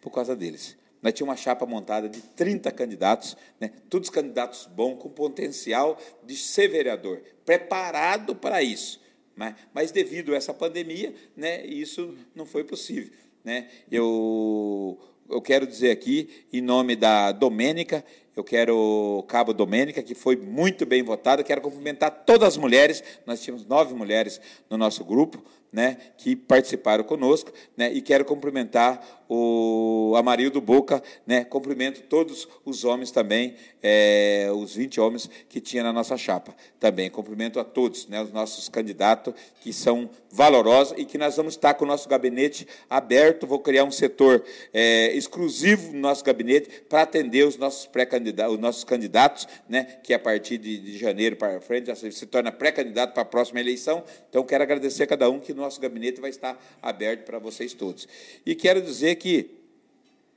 por 0.00 0.10
causa 0.10 0.34
deles. 0.34 0.76
Nós 1.00 1.12
tínhamos 1.12 1.32
uma 1.32 1.42
chapa 1.42 1.64
montada 1.64 2.08
de 2.08 2.20
30 2.20 2.70
candidatos, 2.72 3.36
né? 3.60 3.70
todos 3.88 4.10
candidatos 4.10 4.66
bons, 4.66 4.98
com 4.98 5.08
potencial 5.08 5.96
de 6.24 6.36
ser 6.36 6.68
vereador, 6.68 7.22
preparado 7.44 8.34
para 8.34 8.62
isso. 8.62 9.00
Né? 9.36 9.54
Mas 9.72 9.92
devido 9.92 10.34
a 10.34 10.36
essa 10.36 10.52
pandemia, 10.52 11.14
né, 11.36 11.64
isso 11.66 12.16
não 12.34 12.46
foi 12.46 12.64
possível. 12.64 13.12
Né? 13.44 13.68
Eu, 13.90 14.98
eu 15.28 15.40
quero 15.40 15.66
dizer 15.66 15.90
aqui, 15.90 16.46
em 16.52 16.60
nome 16.60 16.96
da 16.96 17.32
Domênica, 17.32 18.04
eu 18.34 18.42
quero 18.42 19.24
Cabo 19.28 19.52
Domênica, 19.52 20.02
que 20.02 20.14
foi 20.14 20.36
muito 20.36 20.86
bem 20.86 21.02
votada. 21.02 21.44
Quero 21.44 21.60
cumprimentar 21.60 22.10
todas 22.24 22.48
as 22.48 22.56
mulheres. 22.56 23.04
Nós 23.26 23.42
tínhamos 23.42 23.66
nove 23.66 23.94
mulheres 23.94 24.40
no 24.70 24.78
nosso 24.78 25.04
grupo, 25.04 25.42
né, 25.70 25.98
que 26.16 26.34
participaram 26.34 27.04
conosco, 27.04 27.52
né, 27.76 27.92
e 27.92 28.00
quero 28.00 28.24
cumprimentar 28.24 29.21
o 29.34 30.14
Amarildo 30.14 30.60
Boca, 30.60 31.02
né, 31.26 31.42
cumprimento 31.42 32.02
todos 32.02 32.46
os 32.66 32.84
homens 32.84 33.10
também, 33.10 33.54
é, 33.82 34.50
os 34.54 34.74
20 34.74 35.00
homens 35.00 35.30
que 35.48 35.58
tinha 35.58 35.82
na 35.82 35.90
nossa 35.90 36.18
chapa. 36.18 36.54
Também, 36.78 37.08
cumprimento 37.08 37.58
a 37.58 37.64
todos, 37.64 38.06
né, 38.08 38.22
os 38.22 38.30
nossos 38.30 38.68
candidatos 38.68 39.32
que 39.62 39.72
são 39.72 40.10
valorosos 40.30 40.98
e 40.98 41.06
que 41.06 41.16
nós 41.16 41.36
vamos 41.36 41.54
estar 41.54 41.74
com 41.74 41.84
o 41.86 41.88
nosso 41.88 42.08
gabinete 42.08 42.68
aberto, 42.90 43.46
vou 43.46 43.58
criar 43.58 43.84
um 43.84 43.90
setor 43.90 44.44
é, 44.72 45.14
exclusivo 45.14 45.92
no 45.92 46.00
nosso 46.00 46.22
gabinete 46.22 46.68
para 46.86 47.02
atender 47.02 47.46
os 47.46 47.56
nossos 47.56 47.86
pré-candidatos, 47.86 48.54
os 48.54 48.60
nossos 48.60 48.84
candidatos, 48.84 49.48
né, 49.66 49.98
que 50.02 50.12
a 50.12 50.18
partir 50.18 50.58
de, 50.58 50.76
de 50.76 50.98
janeiro 50.98 51.36
para 51.36 51.58
frente 51.60 51.86
já 51.86 51.94
se, 51.94 52.26
torna 52.26 52.52
pré-candidato 52.52 53.14
para 53.14 53.22
a 53.22 53.26
próxima 53.26 53.60
eleição, 53.60 54.04
então 54.28 54.44
quero 54.44 54.62
agradecer 54.62 55.04
a 55.04 55.06
cada 55.06 55.30
um 55.30 55.40
que 55.40 55.54
nosso 55.54 55.80
gabinete 55.80 56.20
vai 56.20 56.28
estar 56.28 56.62
aberto 56.82 57.24
para 57.24 57.38
vocês 57.38 57.72
todos. 57.72 58.06
E 58.44 58.54
quero 58.54 58.82
dizer 58.82 59.16
que, 59.16 59.21
que 59.22 59.50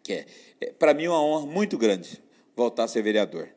é, 0.07 0.25
é 0.61 0.71
para 0.71 0.93
mim, 0.93 1.05
é 1.05 1.09
uma 1.09 1.21
honra 1.21 1.47
muito 1.47 1.77
grande 1.77 2.21
voltar 2.55 2.83
a 2.83 2.87
ser 2.87 3.01
vereador. 3.01 3.49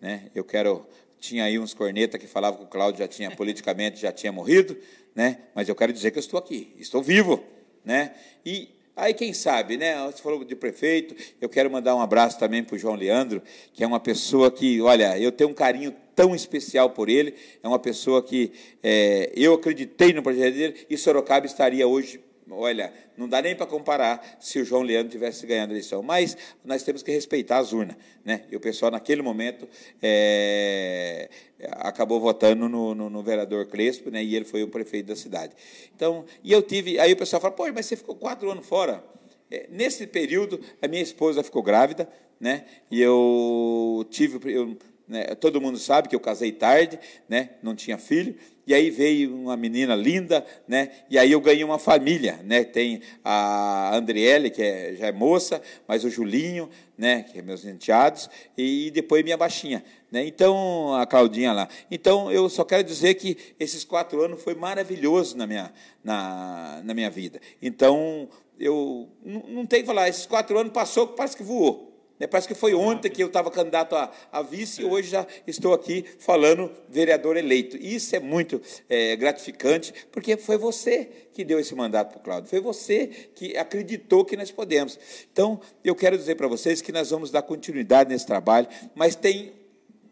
Né? 0.00 0.30
Eu 0.34 0.42
quero. 0.42 0.86
Tinha 1.20 1.44
aí 1.44 1.58
uns 1.58 1.74
cornetas 1.74 2.18
que 2.18 2.26
falavam 2.26 2.60
que 2.60 2.64
o 2.64 2.68
Cláudio 2.68 3.00
já 3.00 3.06
tinha, 3.06 3.30
politicamente, 3.30 4.00
já 4.00 4.10
tinha 4.10 4.32
morrido, 4.32 4.74
né? 5.14 5.40
mas 5.54 5.68
eu 5.68 5.74
quero 5.74 5.92
dizer 5.92 6.10
que 6.10 6.18
eu 6.18 6.20
estou 6.20 6.38
aqui, 6.38 6.74
estou 6.78 7.02
vivo. 7.02 7.44
Né? 7.84 8.14
E 8.44 8.70
Aí, 8.96 9.14
quem 9.14 9.32
sabe, 9.32 9.78
né? 9.78 9.96
Você 10.06 10.20
falou 10.20 10.44
de 10.44 10.54
prefeito, 10.54 11.14
eu 11.40 11.48
quero 11.48 11.70
mandar 11.70 11.94
um 11.94 12.02
abraço 12.02 12.38
também 12.38 12.62
para 12.62 12.76
o 12.76 12.78
João 12.78 12.96
Leandro, 12.96 13.40
que 13.72 13.82
é 13.82 13.86
uma 13.86 14.00
pessoa 14.00 14.50
que, 14.50 14.78
olha, 14.82 15.18
eu 15.18 15.32
tenho 15.32 15.48
um 15.48 15.54
carinho 15.54 15.94
tão 16.14 16.34
especial 16.34 16.90
por 16.90 17.08
ele, 17.08 17.34
é 17.62 17.68
uma 17.68 17.78
pessoa 17.78 18.22
que 18.22 18.52
é, 18.82 19.32
eu 19.34 19.54
acreditei 19.54 20.12
no 20.12 20.22
projeto 20.22 20.54
dele 20.54 20.86
e 20.90 20.98
Sorocaba 20.98 21.46
estaria 21.46 21.88
hoje 21.88 22.20
olha, 22.50 22.92
não 23.16 23.28
dá 23.28 23.40
nem 23.40 23.54
para 23.54 23.66
comparar 23.66 24.38
se 24.40 24.60
o 24.60 24.64
João 24.64 24.82
Leandro 24.82 25.10
tivesse 25.10 25.46
ganhado 25.46 25.72
a 25.72 25.74
eleição, 25.74 26.02
mas 26.02 26.36
nós 26.64 26.82
temos 26.82 27.02
que 27.02 27.10
respeitar 27.10 27.58
as 27.58 27.72
urnas, 27.72 27.96
né? 28.24 28.42
E 28.50 28.56
o 28.56 28.60
pessoal 28.60 28.90
naquele 28.90 29.22
momento 29.22 29.68
é, 30.02 31.28
acabou 31.72 32.20
votando 32.20 32.68
no, 32.68 32.94
no, 32.94 33.10
no, 33.10 33.22
vereador 33.22 33.66
Crespo, 33.66 34.10
né? 34.10 34.22
E 34.22 34.34
ele 34.34 34.44
foi 34.44 34.62
o 34.62 34.68
prefeito 34.68 35.06
da 35.06 35.16
cidade. 35.16 35.54
Então, 35.94 36.24
e 36.42 36.52
eu 36.52 36.62
tive, 36.62 36.98
aí 36.98 37.12
o 37.12 37.16
pessoal 37.16 37.40
fala, 37.40 37.54
pô, 37.54 37.70
mas 37.72 37.86
você 37.86 37.96
ficou 37.96 38.14
quatro 38.14 38.50
anos 38.50 38.66
fora. 38.66 39.02
É, 39.50 39.66
nesse 39.68 40.06
período, 40.06 40.60
a 40.80 40.86
minha 40.86 41.02
esposa 41.02 41.42
ficou 41.42 41.62
grávida, 41.62 42.08
né? 42.38 42.64
E 42.90 43.00
eu 43.00 44.06
tive, 44.10 44.52
eu, 44.52 44.76
né, 45.10 45.24
todo 45.34 45.60
mundo 45.60 45.76
sabe 45.76 46.08
que 46.08 46.14
eu 46.14 46.20
casei 46.20 46.52
tarde, 46.52 46.98
né? 47.28 47.50
Não 47.62 47.74
tinha 47.74 47.98
filho 47.98 48.36
e 48.70 48.74
aí 48.74 48.88
veio 48.88 49.34
uma 49.34 49.56
menina 49.56 49.96
linda, 49.96 50.46
né? 50.68 50.90
E 51.10 51.18
aí 51.18 51.32
eu 51.32 51.40
ganhei 51.40 51.64
uma 51.64 51.76
família, 51.76 52.38
né? 52.44 52.62
Tem 52.62 53.00
a 53.24 53.96
Andriele, 53.96 54.48
que 54.48 54.62
é, 54.62 54.94
já 54.94 55.08
é 55.08 55.12
moça, 55.12 55.60
mas 55.88 56.04
o 56.04 56.08
Julinho, 56.08 56.70
né? 56.96 57.24
Que 57.24 57.40
é 57.40 57.42
meus 57.42 57.64
enteados, 57.64 58.30
e 58.56 58.92
depois 58.92 59.24
minha 59.24 59.36
baixinha, 59.36 59.82
né? 60.08 60.24
Então 60.24 60.94
a 60.94 61.04
Claudinha 61.04 61.52
lá. 61.52 61.68
Então 61.90 62.30
eu 62.30 62.48
só 62.48 62.62
quero 62.62 62.84
dizer 62.84 63.14
que 63.14 63.36
esses 63.58 63.82
quatro 63.82 64.22
anos 64.22 64.40
foi 64.40 64.54
maravilhoso 64.54 65.36
na 65.36 65.48
minha 65.48 65.72
na, 66.04 66.80
na 66.84 66.94
minha 66.94 67.10
vida. 67.10 67.40
Então 67.60 68.28
eu 68.56 69.08
não, 69.24 69.42
não 69.48 69.66
tenho 69.66 69.82
que 69.82 69.88
falar, 69.88 70.08
esses 70.08 70.26
quatro 70.26 70.56
anos 70.56 70.72
passou, 70.72 71.08
parece 71.08 71.36
que 71.36 71.42
voou. 71.42 71.89
Né? 72.20 72.26
Parece 72.26 72.46
que 72.46 72.54
foi 72.54 72.74
ontem 72.74 73.10
que 73.10 73.22
eu 73.22 73.28
estava 73.28 73.50
candidato 73.50 73.96
a, 73.96 74.12
a, 74.30 74.42
vice 74.42 74.82
e 74.82 74.84
hoje 74.84 75.08
já 75.08 75.26
estou 75.46 75.72
aqui 75.72 76.04
falando 76.18 76.70
vereador 76.86 77.38
eleito. 77.38 77.78
Isso 77.78 78.14
é 78.14 78.20
muito 78.20 78.60
é, 78.88 79.16
gratificante, 79.16 79.94
porque 80.12 80.36
foi 80.36 80.58
você 80.58 81.08
que 81.32 81.42
deu 81.42 81.58
esse 81.58 81.74
mandato 81.74 82.10
para 82.10 82.18
o 82.18 82.22
Cláudio, 82.22 82.50
foi 82.50 82.60
você 82.60 83.06
que 83.06 83.56
acreditou 83.56 84.24
que 84.24 84.36
nós 84.36 84.50
podemos. 84.50 84.98
Então, 85.32 85.58
eu 85.82 85.94
quero 85.94 86.18
dizer 86.18 86.34
para 86.34 86.46
vocês 86.46 86.82
que 86.82 86.92
nós 86.92 87.08
vamos 87.08 87.30
dar 87.30 87.42
continuidade 87.42 88.10
nesse 88.10 88.26
trabalho, 88.26 88.68
mas 88.94 89.16
tem 89.16 89.52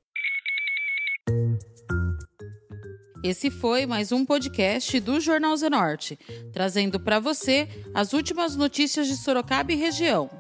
Esse 3.23 3.51
foi 3.51 3.87
mais 3.87 4.13
um 4.13 4.25
podcast 4.25 5.01
do 5.01 5.21
Jornal 5.21 5.57
Zenorte, 5.57 6.19
trazendo 6.53 7.01
para 7.01 7.19
você 7.19 7.69
as 7.93 8.13
últimas 8.13 8.55
notícias 8.55 9.09
de 9.09 9.17
Sorocaba 9.17 9.73
e 9.73 9.77
região. 9.77 10.31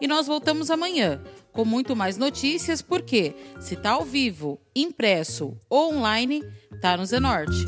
E 0.00 0.06
nós 0.06 0.26
voltamos 0.26 0.70
amanhã 0.70 1.22
com 1.52 1.64
muito 1.64 1.96
mais 1.96 2.16
notícias, 2.16 2.80
porque 2.80 3.34
se 3.60 3.76
tá 3.76 3.90
ao 3.90 4.04
vivo, 4.04 4.60
impresso 4.74 5.56
ou 5.68 5.94
online, 5.94 6.42
tá 6.80 6.96
no 6.96 7.04
Zenorte. 7.04 7.66